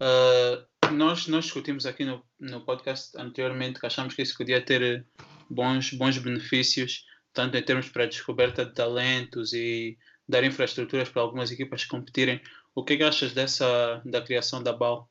Uh, 0.00 0.92
nós, 0.92 1.26
nós 1.28 1.44
discutimos 1.44 1.86
aqui 1.86 2.04
no, 2.04 2.22
no 2.38 2.60
podcast 2.60 3.16
anteriormente 3.16 3.80
que 3.80 3.86
achamos 3.86 4.14
que 4.14 4.22
isso 4.22 4.36
podia 4.36 4.60
ter 4.60 5.06
bons, 5.48 5.92
bons 5.92 6.18
benefícios, 6.18 7.06
tanto 7.32 7.56
em 7.56 7.62
termos 7.62 7.88
para 7.88 8.04
a 8.04 8.08
descoberta 8.08 8.66
de 8.66 8.74
talentos 8.74 9.52
e 9.52 9.96
dar 10.28 10.44
infraestruturas 10.44 11.08
para 11.08 11.22
algumas 11.22 11.50
equipas 11.50 11.84
competirem. 11.84 12.40
O 12.74 12.84
que, 12.84 12.94
é 12.94 12.96
que 12.96 13.02
achas 13.04 13.32
dessa 13.32 14.02
da 14.04 14.20
criação 14.20 14.62
da 14.62 14.72
BAL? 14.72 15.08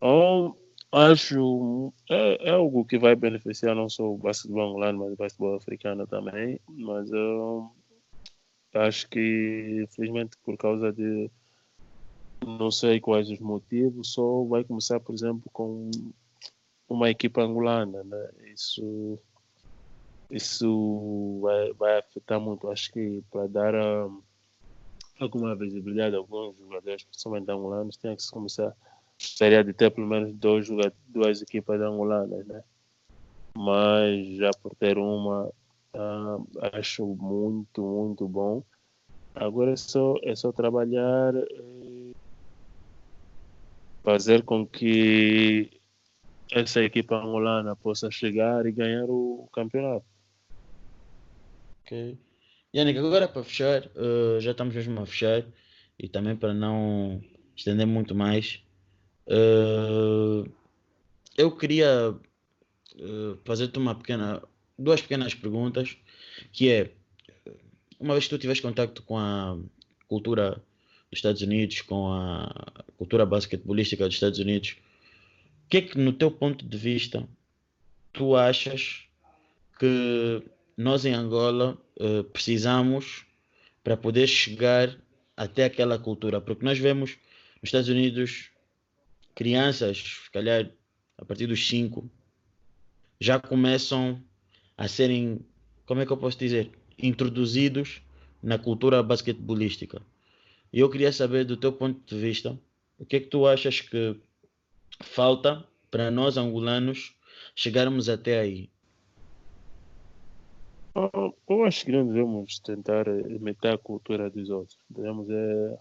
Oh, 0.00 0.54
acho 0.92 1.92
é, 2.08 2.48
é, 2.48 2.50
algo 2.52 2.84
que 2.84 2.98
vai 2.98 3.14
beneficiar 3.14 3.74
não 3.74 3.88
só 3.88 4.04
o 4.04 4.16
basquetebol 4.16 4.70
angolano, 4.70 5.00
mas 5.00 5.12
o 5.12 5.16
basquetebol 5.16 5.56
africano 5.56 6.06
também. 6.06 6.58
Mas 6.68 7.10
eu 7.10 7.70
Acho 8.74 9.08
que, 9.08 9.82
infelizmente, 9.84 10.36
por 10.44 10.56
causa 10.56 10.92
de 10.92 11.30
não 12.44 12.70
sei 12.70 13.00
quais 13.00 13.30
os 13.30 13.38
motivos, 13.40 14.12
só 14.12 14.44
vai 14.44 14.64
começar, 14.64 15.00
por 15.00 15.14
exemplo, 15.14 15.50
com 15.52 15.90
uma 16.88 17.10
equipa 17.10 17.42
angolana, 17.42 18.04
né? 18.04 18.30
Isso, 18.52 19.18
isso 20.30 21.40
vai, 21.42 21.72
vai 21.74 21.98
afetar 21.98 22.40
muito. 22.40 22.68
Acho 22.70 22.92
que 22.92 23.22
para 23.30 23.46
dar 23.48 23.74
um, 23.74 24.22
alguma 25.20 25.56
visibilidade 25.56 26.14
a 26.14 26.18
alguns 26.18 26.56
jogadores, 26.56 27.04
principalmente 27.04 27.50
angolanos, 27.50 27.96
tem 27.96 28.14
que 28.14 28.22
se 28.22 28.30
começar 28.30 28.74
gostaria 29.18 29.64
de 29.64 29.72
ter 29.72 29.90
pelo 29.90 30.06
menos 30.06 30.32
dois 30.34 30.66
joga- 30.66 30.92
duas 31.08 31.42
equipas 31.42 31.80
angolanas, 31.80 32.46
né? 32.46 32.62
Mas 33.56 34.36
já 34.36 34.50
por 34.62 34.74
ter 34.76 34.96
uma, 34.96 35.50
ah, 35.94 36.38
acho 36.72 37.06
muito, 37.16 37.82
muito 37.82 38.28
bom. 38.28 38.64
Agora 39.34 39.72
é 39.72 39.76
só, 39.76 40.14
é 40.24 40.34
só 40.36 40.52
trabalhar, 40.52 41.34
eh, 41.36 42.12
fazer 44.04 44.42
com 44.44 44.66
que 44.66 45.70
essa 46.52 46.82
equipa 46.82 47.16
angolana 47.16 47.76
possa 47.76 48.10
chegar 48.10 48.66
e 48.66 48.72
ganhar 48.72 49.06
o 49.08 49.48
campeonato. 49.52 50.06
Ok. 51.84 52.18
Yannick, 52.74 52.98
agora 52.98 53.28
para 53.28 53.42
fechar, 53.44 53.84
eh, 53.96 54.40
já 54.40 54.50
estamos 54.52 54.74
mesmo 54.74 55.00
a 55.00 55.06
fechar 55.06 55.44
e 55.98 56.08
também 56.08 56.36
para 56.36 56.52
não 56.54 57.20
estender 57.56 57.86
muito 57.86 58.14
mais, 58.14 58.62
eh, 59.28 60.44
eu 61.36 61.56
queria 61.56 62.14
eh, 62.96 63.38
fazer-te 63.46 63.78
uma 63.78 63.94
pequena, 63.96 64.42
duas 64.78 65.00
pequenas 65.00 65.34
perguntas, 65.34 65.96
que 66.52 66.70
é, 66.70 66.92
uma 67.98 68.14
vez 68.14 68.24
que 68.24 68.30
tu 68.30 68.38
tiveste 68.38 68.62
contato 68.62 69.02
com 69.02 69.18
a 69.18 69.58
cultura 70.06 70.62
dos 71.10 71.18
Estados 71.18 71.42
Unidos, 71.42 71.80
com 71.82 72.12
a 72.12 72.84
cultura 72.96 73.26
basquetebolística 73.26 74.04
dos 74.06 74.14
Estados 74.14 74.38
Unidos, 74.38 74.76
o 75.66 75.68
que 75.68 75.78
é 75.78 75.82
que 75.82 75.98
no 75.98 76.12
teu 76.12 76.30
ponto 76.30 76.64
de 76.64 76.78
vista 76.78 77.26
tu 78.12 78.36
achas 78.36 79.04
que 79.78 80.42
nós 80.76 81.04
em 81.04 81.12
Angola 81.12 81.76
eh, 81.98 82.22
precisamos 82.22 83.24
para 83.82 83.96
poder 83.96 84.26
chegar 84.26 84.96
até 85.36 85.64
aquela 85.64 85.98
cultura, 85.98 86.40
porque 86.40 86.64
nós 86.64 86.78
vemos 86.78 87.16
nos 87.60 87.68
Estados 87.68 87.88
Unidos 87.88 88.50
crianças, 89.34 89.98
se 90.24 90.30
calhar 90.30 90.70
a 91.16 91.24
partir 91.24 91.46
dos 91.46 91.66
5, 91.68 92.08
já 93.20 93.38
começam 93.38 94.22
a 94.78 94.86
serem, 94.86 95.44
como 95.84 96.00
é 96.00 96.06
que 96.06 96.12
eu 96.12 96.16
posso 96.16 96.38
dizer, 96.38 96.70
introduzidos 96.96 98.00
na 98.40 98.56
cultura 98.58 99.02
basquetebolística. 99.02 100.00
E 100.72 100.78
eu 100.78 100.88
queria 100.88 101.12
saber 101.12 101.44
do 101.44 101.56
teu 101.56 101.72
ponto 101.72 102.00
de 102.06 102.20
vista, 102.20 102.56
o 102.96 103.04
que 103.04 103.16
é 103.16 103.20
que 103.20 103.26
tu 103.26 103.46
achas 103.46 103.80
que 103.80 104.16
falta 105.02 105.66
para 105.90 106.10
nós 106.10 106.36
angolanos 106.36 107.16
chegarmos 107.56 108.08
até 108.08 108.38
aí? 108.38 108.70
Eu 111.48 111.64
acho 111.64 111.84
que 111.84 111.92
não 111.92 112.06
devemos 112.06 112.58
tentar 112.60 113.06
imitar 113.30 113.74
a 113.74 113.78
cultura 113.78 114.30
dos 114.30 114.50
outros. 114.50 114.78
Devemos 114.90 115.28
é, 115.30 115.78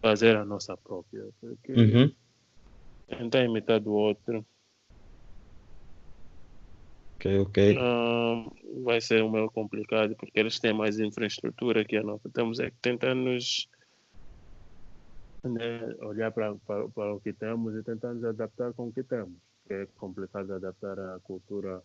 fazer 0.00 0.36
a 0.36 0.44
nossa 0.44 0.76
própria. 0.76 1.28
Porque 1.40 1.72
Uhum. 1.72 2.12
tentar 3.06 3.44
imitar 3.44 3.80
do 3.80 3.92
outro 3.92 4.44
Ok, 7.26 7.76
ah, 7.78 8.44
vai 8.82 9.00
ser 9.00 9.28
meio 9.30 9.50
complicado, 9.50 10.14
porque 10.16 10.38
eles 10.38 10.58
têm 10.58 10.74
mais 10.74 10.98
infraestrutura 10.98 11.84
que 11.84 11.96
a 11.96 12.02
nossa. 12.02 12.28
Temos 12.30 12.60
é 12.60 12.70
que 12.70 12.76
tentar 12.82 13.14
nos 13.14 13.68
né, 15.42 15.94
olhar 16.00 16.32
para 16.32 16.52
o 17.14 17.20
que 17.20 17.32
temos 17.32 17.74
e 17.74 17.82
tentar 17.82 18.14
nos 18.14 18.24
adaptar 18.24 18.72
com 18.74 18.88
o 18.88 18.92
que 18.92 19.02
temos. 19.02 19.38
É 19.68 19.86
complicado 19.96 20.52
adaptar 20.52 20.98
a 20.98 21.18
cultura 21.20 21.82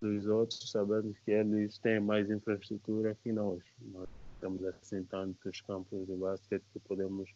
dos 0.00 0.26
outros, 0.26 0.70
sabendo 0.70 1.14
que 1.24 1.30
eles 1.30 1.78
têm 1.78 2.00
mais 2.00 2.28
infraestrutura 2.28 3.16
que 3.22 3.32
nós. 3.32 3.62
Nós 3.80 4.08
temos 4.40 4.64
assim 4.64 5.04
tantos 5.04 5.60
campos 5.62 6.06
de 6.06 6.16
basquete 6.16 6.64
que 6.72 6.80
podemos 6.80 7.30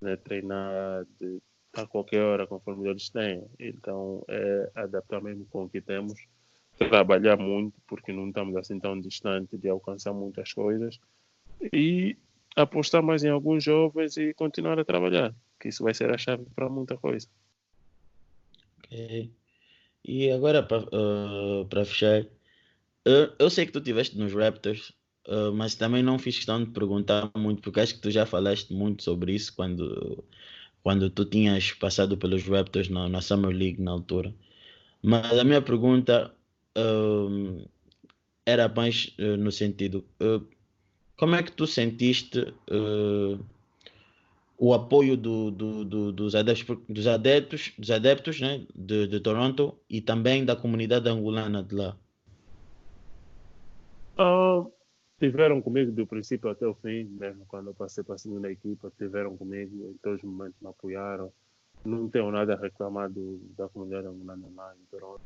né, 0.00 0.16
treinar 0.16 1.06
de, 1.20 1.40
a 1.74 1.86
qualquer 1.86 2.22
hora 2.22 2.46
conforme 2.46 2.88
eles 2.88 3.08
têm. 3.08 3.44
Então 3.58 4.24
é 4.28 4.70
adaptar 4.74 5.22
mesmo 5.22 5.46
com 5.46 5.64
o 5.64 5.68
que 5.68 5.80
temos, 5.80 6.14
trabalhar 6.78 7.36
muito, 7.36 7.80
porque 7.86 8.12
não 8.12 8.28
estamos 8.28 8.56
assim 8.56 8.78
tão 8.78 9.00
distante 9.00 9.56
de 9.56 9.68
alcançar 9.68 10.12
muitas 10.12 10.52
coisas, 10.52 10.98
e 11.72 12.16
apostar 12.56 13.02
mais 13.02 13.24
em 13.24 13.30
alguns 13.30 13.64
jovens 13.64 14.16
e 14.16 14.34
continuar 14.34 14.78
a 14.78 14.84
trabalhar, 14.84 15.34
que 15.60 15.68
isso 15.68 15.82
vai 15.82 15.94
ser 15.94 16.10
a 16.10 16.18
chave 16.18 16.44
para 16.54 16.68
muita 16.68 16.96
coisa. 16.96 17.28
Ok. 18.78 19.30
E 20.04 20.30
agora 20.30 20.62
para 20.62 21.84
fechar, 21.84 22.26
eu, 23.04 23.32
eu 23.38 23.50
sei 23.50 23.66
que 23.66 23.72
tu 23.72 23.78
estiveste 23.78 24.18
nos 24.18 24.32
Raptors, 24.34 24.90
uh, 25.26 25.52
mas 25.52 25.74
também 25.74 26.02
não 26.02 26.18
fiz 26.18 26.36
questão 26.36 26.62
de 26.62 26.70
perguntar 26.70 27.30
muito, 27.36 27.62
porque 27.62 27.80
acho 27.80 27.94
que 27.94 28.00
tu 28.00 28.10
já 28.10 28.26
falaste 28.26 28.72
muito 28.72 29.02
sobre 29.02 29.32
isso 29.32 29.54
quando, 29.54 30.24
quando 30.84 31.08
tu 31.08 31.24
tinhas 31.24 31.72
passado 31.72 32.16
pelos 32.16 32.46
Raptors 32.46 32.90
na, 32.90 33.08
na 33.08 33.22
Summer 33.22 33.50
League 33.50 33.80
na 33.80 33.90
altura. 33.90 34.32
Mas 35.02 35.38
a 35.38 35.42
minha 35.42 35.62
pergunta 35.62 36.32
um, 36.76 37.64
era 38.44 38.68
mais 38.68 39.14
uh, 39.18 39.36
no 39.38 39.50
sentido, 39.50 40.04
uh, 40.20 40.46
como 41.16 41.36
é 41.36 41.42
que 41.42 41.52
tu 41.52 41.66
sentiste 41.66 42.38
uh, 42.70 43.42
o 44.58 44.74
apoio 44.74 45.16
do, 45.16 45.50
do, 45.50 45.84
do, 45.86 46.12
dos 46.12 46.34
adeptos, 46.34 46.76
dos 46.86 47.06
adeptos, 47.06 47.72
dos 47.78 47.90
adeptos 47.90 48.40
né, 48.40 48.66
de, 48.74 49.06
de 49.06 49.20
Toronto 49.20 49.74
e 49.88 50.02
também 50.02 50.44
da 50.44 50.54
comunidade 50.54 51.08
angolana 51.08 51.62
de 51.62 51.74
lá? 51.74 51.96
Ah, 54.18 54.64
tiveram 55.18 55.62
comigo 55.62 55.92
do 55.92 56.06
princípio 56.06 56.50
até 56.50 56.66
o 56.66 56.74
fim, 56.74 57.04
mesmo 57.04 57.44
quando 57.46 57.68
eu 57.68 57.74
passei 57.74 58.02
para 58.02 58.16
a 58.16 58.18
segunda 58.18 58.50
equipa, 58.50 58.92
tiveram 58.98 59.36
comigo, 59.36 59.90
em 59.90 59.98
todos 59.98 60.22
os 60.22 60.28
momentos 60.28 60.60
me 60.60 60.68
apoiaram. 60.68 61.32
Não 61.84 62.08
tenho 62.08 62.30
nada 62.30 62.54
a 62.54 62.58
reclamar 62.58 63.10
do, 63.10 63.38
da 63.56 63.68
comunidade 63.68 64.06
angolana 64.06 64.46
lá 64.54 64.74
em 64.74 64.84
Toronto. 64.90 65.20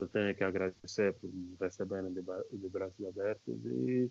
Eu 0.00 0.08
tenho 0.08 0.34
que 0.34 0.44
agradecer 0.44 1.14
por 1.14 1.32
me 1.32 1.56
receberem 1.60 2.12
de, 2.12 2.22
de 2.22 2.68
braços 2.68 3.04
abertos 3.06 3.56
e 3.64 4.10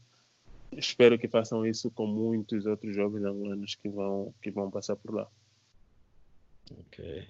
espero 0.73 1.17
que 1.17 1.27
façam 1.27 1.65
isso 1.65 1.89
com 1.91 2.07
muitos 2.07 2.65
outros 2.65 2.93
jovens 2.95 3.23
angolanos 3.23 3.75
que 3.75 3.87
vão, 3.89 4.33
que 4.41 4.51
vão 4.51 4.69
passar 4.69 4.95
por 4.97 5.13
lá. 5.13 5.27
Ok. 6.71 7.27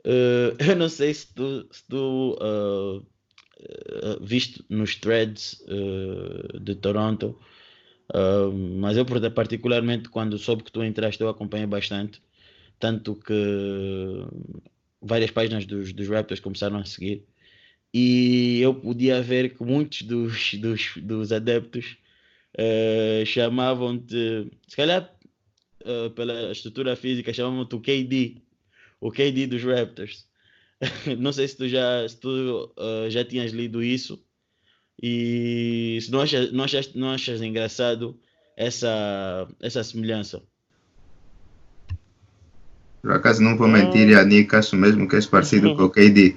Uh, 0.00 0.56
eu 0.70 0.76
não 0.76 0.88
sei 0.88 1.12
se 1.12 1.34
tu, 1.34 1.68
se 1.70 1.84
tu 1.86 2.38
uh, 2.40 3.06
uh, 3.60 4.24
viste 4.24 4.64
nos 4.68 4.96
threads 4.96 5.62
uh, 5.68 6.58
de 6.58 6.74
Toronto, 6.74 7.38
uh, 8.14 8.52
mas 8.52 8.96
eu 8.96 9.04
particularmente 9.30 10.08
quando 10.08 10.38
soube 10.38 10.64
que 10.64 10.72
tu 10.72 10.82
entraste 10.82 11.22
eu 11.22 11.28
acompanhei 11.28 11.66
bastante, 11.66 12.20
tanto 12.78 13.14
que 13.16 13.34
várias 15.00 15.30
páginas 15.30 15.64
dos, 15.66 15.92
dos 15.92 16.08
Raptors 16.08 16.40
começaram 16.40 16.78
a 16.78 16.84
seguir. 16.84 17.24
E 17.92 18.60
eu 18.60 18.74
podia 18.74 19.20
ver 19.20 19.54
que 19.54 19.64
muitos 19.64 20.02
dos, 20.02 20.54
dos, 20.54 20.92
dos 20.96 21.32
adeptos 21.32 21.96
uh, 22.56 23.26
chamavam-te, 23.26 24.48
se 24.68 24.76
calhar 24.76 25.12
uh, 25.82 26.10
pela 26.10 26.52
estrutura 26.52 26.94
física, 26.94 27.32
chamavam-te 27.32 27.74
o 27.74 27.80
KD, 27.80 28.36
o 29.00 29.10
KD 29.10 29.46
dos 29.48 29.64
Raptors. 29.64 30.29
não 31.18 31.32
sei 31.32 31.46
se 31.48 31.56
tu 31.56 31.68
já, 31.68 32.08
se 32.08 32.16
tu, 32.18 32.72
uh, 32.78 33.10
já 33.10 33.24
tinhas 33.24 33.52
lido 33.52 33.82
isso 33.82 34.22
e 35.02 35.98
se 36.00 36.10
não 36.10 36.20
achas, 36.20 36.52
não 36.52 36.64
achas, 36.64 36.94
não 36.94 37.10
achas 37.10 37.40
engraçado 37.40 38.18
essa, 38.56 39.48
essa 39.60 39.82
semelhança. 39.82 40.42
Por 43.02 43.12
acaso 43.12 43.42
não 43.42 43.56
vou 43.56 43.66
mentir, 43.66 44.10
Yannick, 44.10 44.54
acho 44.54 44.76
mesmo 44.76 45.08
que 45.08 45.16
és 45.16 45.26
parecido 45.26 45.74
com 45.74 45.84
o 45.84 45.88
KD. 45.90 46.36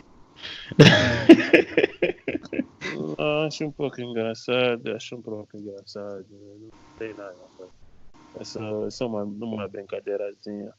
acho 3.45 3.65
um 3.65 3.71
pouco 3.71 3.99
engraçado, 4.01 4.95
acho 4.95 5.15
um 5.17 5.21
pouco 5.21 5.57
engraçado. 5.57 6.25
Não 6.31 6.69
tem 6.97 7.13
nada. 7.13 7.35
É 8.39 8.43
só, 8.45 8.87
é 8.87 8.89
só 8.89 9.07
uma, 9.07 9.23
uma 9.23 9.67
brincadeirazinha. 9.67 10.73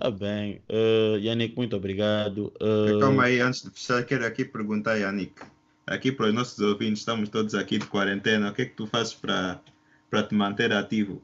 Ah, 0.00 0.10
bem. 0.10 0.60
Uh, 0.68 1.18
Yannick, 1.18 1.56
muito 1.56 1.76
obrigado. 1.76 2.52
Uh... 2.60 3.00
Calma 3.00 3.24
aí, 3.24 3.40
antes 3.40 3.62
de 3.62 3.70
fechar, 3.70 4.04
quero 4.04 4.24
aqui 4.24 4.44
perguntar, 4.44 4.96
Yannick. 4.96 5.42
Aqui 5.86 6.12
para 6.12 6.26
os 6.26 6.34
nossos 6.34 6.58
ouvintes, 6.60 7.00
estamos 7.00 7.28
todos 7.28 7.54
aqui 7.54 7.78
de 7.78 7.86
quarentena. 7.86 8.50
O 8.50 8.54
que 8.54 8.62
é 8.62 8.64
que 8.66 8.74
tu 8.74 8.86
fazes 8.86 9.14
para, 9.14 9.60
para 10.08 10.22
te 10.22 10.34
manter 10.34 10.72
ativo 10.72 11.20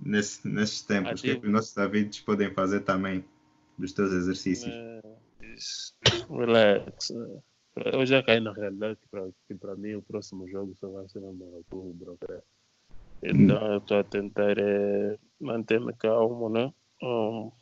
nesse, 0.00 0.46
nesses 0.46 0.82
tempos? 0.82 1.12
Ativo. 1.12 1.20
O 1.20 1.22
que 1.22 1.30
é 1.30 1.40
que 1.40 1.46
os 1.46 1.52
nossos 1.52 1.76
ouvintes 1.76 2.20
podem 2.20 2.52
fazer 2.52 2.80
também 2.80 3.24
dos 3.78 3.92
teus 3.92 4.12
exercícios? 4.12 4.72
É, 4.72 5.00
relax. 6.30 7.12
Eu 7.76 8.06
já 8.06 8.22
caí 8.22 8.38
na 8.38 8.52
realidade 8.52 8.98
que 9.48 9.54
para 9.54 9.74
mim 9.74 9.94
o 9.94 10.02
próximo 10.02 10.48
jogo 10.48 10.74
só 10.76 10.88
vai 10.88 11.08
ser 11.08 11.20
no. 11.20 11.64
Então 13.22 13.56
hum. 13.56 13.72
eu 13.72 13.78
estou 13.78 13.98
a 13.98 14.04
tentar 14.04 14.56
é, 14.58 15.18
manter-me 15.40 15.92
calmo, 15.94 16.48
né? 16.48 16.72
Um, 17.04 17.52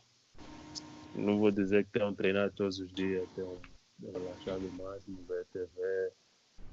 não 1.13 1.37
vou 1.37 1.51
dizer 1.51 1.83
que 1.85 1.91
tenho 1.91 2.15
treinado 2.15 2.53
todos 2.55 2.79
os 2.79 2.93
dias, 2.93 3.29
tenho 3.35 3.61
relaxado 4.01 4.67
o 4.67 4.71
máximo, 4.71 5.23
ver 5.27 5.45
TV, 5.47 6.11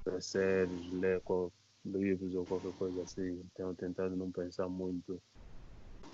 ver 0.07 0.23
séries, 0.23 0.93
ler 0.93 1.21
livros 1.85 2.35
ou 2.35 2.47
qualquer 2.47 2.73
coisa 2.75 3.03
assim. 3.03 3.43
Tenho 3.55 3.75
tentado 3.75 4.15
não 4.15 4.31
pensar 4.31 4.69
muito 4.69 5.21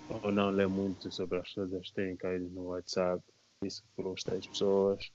ou 0.09 0.31
não 0.31 0.49
lê 0.49 0.65
muito 0.65 1.11
sobre 1.11 1.37
as 1.37 1.53
coisas 1.53 1.87
que 1.89 1.93
têm 1.93 2.15
caído 2.15 2.49
no 2.49 2.69
WhatsApp, 2.69 3.21
isso 3.63 3.83
frustra 3.95 4.37
as 4.37 4.47
pessoas. 4.47 5.11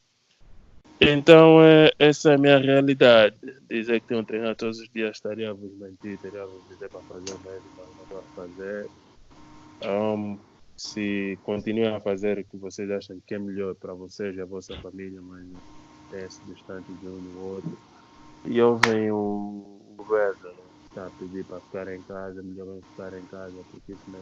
Então, 1.00 1.60
é, 1.60 1.90
essa 1.98 2.30
é 2.30 2.34
a 2.34 2.38
minha 2.38 2.58
realidade. 2.58 3.36
Dizer 3.68 4.00
que 4.00 4.06
tenho 4.06 4.24
treinar 4.24 4.54
todos 4.54 4.78
os 4.78 4.88
dias 4.90 5.16
estaria 5.16 5.50
a 5.50 5.54
vos 5.54 5.72
mentir, 5.72 6.12
estaria 6.12 6.42
a 6.42 6.46
vos 6.46 6.64
dizer 6.68 6.88
para 6.90 7.02
fazer 7.02 7.36
mesmo, 7.40 7.70
mas 7.76 8.10
não 8.10 8.18
a 8.18 8.22
fazer. 8.34 8.90
Um, 9.82 10.38
se 10.82 11.38
continuem 11.44 11.94
a 11.94 12.00
fazer 12.00 12.40
o 12.40 12.44
que 12.44 12.56
vocês 12.56 12.90
acham 12.90 13.20
que 13.24 13.34
é 13.34 13.38
melhor 13.38 13.74
para 13.76 13.94
vocês 13.94 14.36
e 14.36 14.40
a 14.40 14.44
vossa 14.44 14.76
família, 14.78 15.22
mas 15.22 15.46
tem-se 16.10 16.40
distante 16.44 16.92
de 16.92 17.06
um 17.06 17.20
do 17.20 17.40
outro. 17.40 17.78
E 18.46 18.60
ouvem 18.60 19.08
o 19.12 19.94
governo, 19.96 20.48
né? 20.48 20.54
está 20.88 21.06
a 21.06 21.10
pedir 21.10 21.44
para 21.44 21.60
ficar 21.60 21.94
em 21.94 22.02
casa, 22.02 22.42
melhor 22.42 22.66
vão 22.66 22.82
ficar 22.82 23.16
em 23.16 23.24
casa, 23.26 23.54
porque 23.70 23.94
senão. 24.04 24.20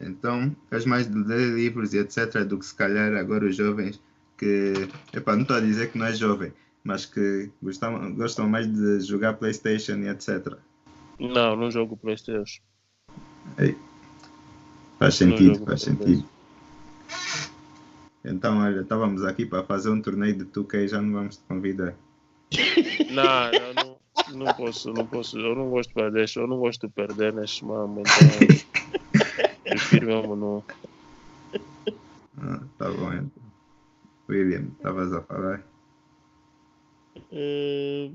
Então, 0.00 0.54
és 0.70 0.84
mais 0.84 1.10
de 1.10 1.18
ler 1.18 1.54
livros 1.56 1.92
e 1.92 1.98
etc. 1.98 2.44
do 2.44 2.60
que 2.60 2.66
se 2.66 2.74
calhar 2.74 3.14
agora 3.14 3.46
os 3.46 3.56
jovens 3.56 4.00
que, 4.38 4.74
epá, 5.12 5.34
não 5.34 5.42
estou 5.42 5.56
a 5.56 5.60
dizer 5.60 5.90
que 5.90 5.98
não 5.98 6.06
é 6.06 6.14
jovem, 6.14 6.52
mas 6.84 7.04
que 7.04 7.50
gostam, 7.60 8.14
gostam 8.14 8.48
mais 8.48 8.72
de 8.72 9.00
jogar 9.00 9.34
Playstation 9.34 9.96
e 9.98 10.08
etc. 10.08 10.56
Não, 11.18 11.56
não 11.56 11.68
jogo 11.68 11.96
Playstation. 11.96 12.62
Ei, 13.58 13.76
faz 14.98 15.14
sentido, 15.14 15.64
faz 15.64 15.82
sentido. 15.82 16.24
Então, 18.24 18.58
olha, 18.58 18.80
estávamos 18.80 19.24
aqui 19.24 19.46
para 19.46 19.62
fazer 19.62 19.90
um 19.90 20.02
torneio 20.02 20.36
de 20.36 20.44
2K 20.46 20.84
e 20.84 20.88
já 20.88 21.00
não 21.00 21.12
vamos 21.12 21.36
te 21.36 21.44
convidar. 21.44 21.94
Não, 23.10 23.50
não, 23.52 23.98
não, 24.32 24.46
não 24.46 24.54
posso, 24.54 24.92
não 24.92 25.06
posso. 25.06 25.38
Eu 25.38 25.54
não 25.54 25.70
gosto 25.70 25.90
de 25.90 25.94
perder, 25.94 26.30
eu 26.36 26.46
não 26.46 26.58
gosto 26.58 26.88
de 26.88 26.92
perder 26.92 27.32
neste 27.32 27.64
momento. 27.64 28.08
Então, 28.08 29.46
prefiro 29.64 30.06
mesmo 30.06 30.36
não. 30.36 30.64
Ah, 32.38 32.60
tá 32.78 32.90
bom, 32.90 33.12
então. 33.12 33.42
William, 34.28 34.66
estavas 34.76 35.12
a 35.12 35.22
falar? 35.22 35.62
Uh, 37.30 38.12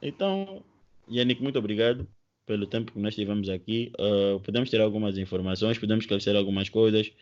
então, 0.00 0.62
Yannick, 1.08 1.42
muito 1.42 1.58
obrigado 1.58 2.08
pelo 2.50 2.66
tempo 2.66 2.90
que 2.90 2.98
nós 2.98 3.14
tivemos 3.14 3.48
aqui. 3.48 3.92
Uh, 3.96 4.40
podemos 4.40 4.68
ter 4.68 4.80
algumas 4.80 5.16
informações, 5.16 5.78
podemos 5.78 6.02
esclarecer 6.02 6.34
algumas 6.34 6.68
coisas, 6.68 7.12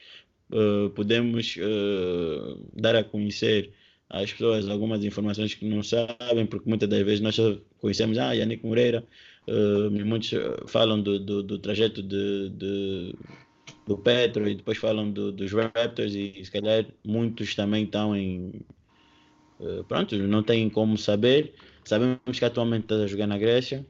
uh, 0.51 0.89
podemos 0.91 1.55
dar 2.73 2.97
a 2.97 3.05
conhecer 3.05 3.71
às 4.09 4.33
pessoas 4.33 4.67
algumas 4.71 5.05
informações 5.05 5.53
que 5.53 5.67
não 5.67 5.83
sabem, 5.83 6.47
porque 6.47 6.67
muitas 6.67 6.89
das 6.89 7.03
vezes 7.03 7.21
nós 7.21 7.35
só 7.35 7.59
conhecemos, 7.79 8.17
ah, 8.17 8.33
Yannick 8.33 8.65
Moreira, 8.65 9.05
muitos 10.03 10.31
falam 10.67 11.03
do, 11.03 11.19
do, 11.19 11.43
do 11.43 11.59
trajeto 11.59 12.03
de, 12.03 12.49
de 12.49 13.15
do 13.87 13.99
Petro 13.99 14.49
e 14.49 14.55
depois 14.55 14.79
falam 14.79 15.11
do, 15.11 15.31
dos 15.31 15.53
Raptors 15.53 16.15
e 16.15 16.43
se 16.43 16.51
calhar 16.51 16.87
muitos 17.05 17.55
também 17.55 17.85
estão 17.85 18.17
em. 18.17 18.53
Uh, 19.61 19.85
pronto, 19.85 20.17
não 20.17 20.43
têm 20.43 20.71
como 20.71 20.97
saber. 20.97 21.53
Sabemos 21.85 22.39
que 22.39 22.45
atualmente 22.45 22.85
está 22.85 22.95
a 22.97 23.07
jogar 23.07 23.27
na 23.27 23.37
Grécia. 23.37 23.85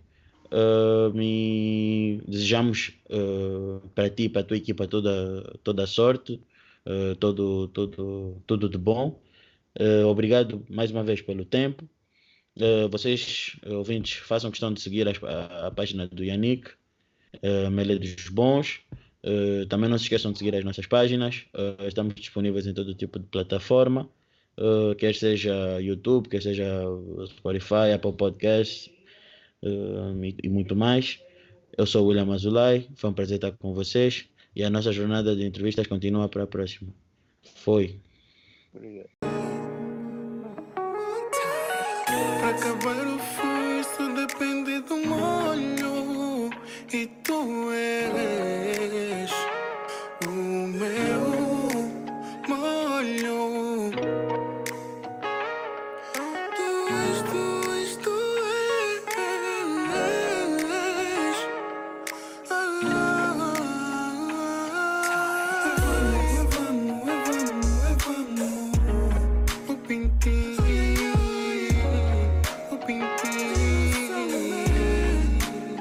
Uh, 0.51 1.15
e 1.21 2.23
desejamos 2.27 2.93
uh, 3.11 3.87
para 3.95 4.09
ti 4.09 4.25
e 4.25 4.29
para 4.31 4.41
a 4.41 4.45
tua 4.45 4.57
equipa 4.57 4.89
toda, 4.89 5.43
toda 5.63 5.85
a 5.85 5.87
sorte, 5.87 6.41
uh, 6.87 7.15
todo, 7.17 7.69
todo, 7.69 8.43
tudo 8.47 8.69
de 8.69 8.79
bom. 8.79 9.21
obrigado 10.09 10.65
mais 10.71 10.91
uma 10.91 11.05
vez 11.05 11.21
pelo 11.21 11.45
tempo. 11.45 11.85
vocês, 12.91 13.57
ouvintes, 13.67 14.15
façam 14.15 14.51
questão 14.51 14.73
de 14.73 14.81
seguir 14.81 15.07
a, 15.07 15.67
a, 15.67 15.71
página 15.71 16.09
do 16.09 16.25
Yannick, 16.25 16.71
uh, 17.37 17.99
dos 17.99 18.29
Bons. 18.29 18.81
Também 19.69 19.91
não 19.91 19.99
se 19.99 20.05
esqueçam 20.05 20.33
de 20.33 20.39
seguir 20.39 20.55
as 20.55 20.65
nossas 20.65 20.87
páginas. 20.87 21.45
Estamos 21.87 22.15
disponíveis 22.15 22.67
em 22.67 22.73
todo 22.73 22.95
tipo 22.95 23.19
de 23.19 23.27
plataforma, 23.27 24.09
quer 24.97 25.15
seja 25.15 25.79
YouTube, 25.81 26.31
quer 26.31 26.41
seja 26.41 26.83
Spotify, 27.27 27.93
Apple 27.95 28.15
Podcasts 28.15 28.91
e, 29.63 30.35
e, 30.43 30.49
muito 30.49 30.75
mais. 30.77 31.21
Eu 31.77 31.87
sou 31.87 32.05
o 32.05 32.09
William 32.09 32.33
Azulay, 32.33 32.89
foi 32.95 33.11
um 33.11 33.13
prazer 33.13 33.37
estar 33.37 33.53
com 33.53 33.73
vocês 33.73 34.27
e 34.55 34.65
a 34.65 34.71
nossa 34.71 34.93
jornada 34.93 35.35
de 35.37 35.45
entrevistas 35.45 35.87
continua 35.87 36.29
para 36.29 36.45
a 36.45 36.47
próxima. 36.47 36.93
Foi. 37.57 38.01
Obrigado. 38.75 39.09
Acabar 42.49 43.07
o 43.07 43.19
fui, 43.19 44.15
depende 44.15 44.81
do 44.83 44.97
molho 45.07 46.51
e 46.93 47.07
tu 47.23 47.71
eres 47.73 48.58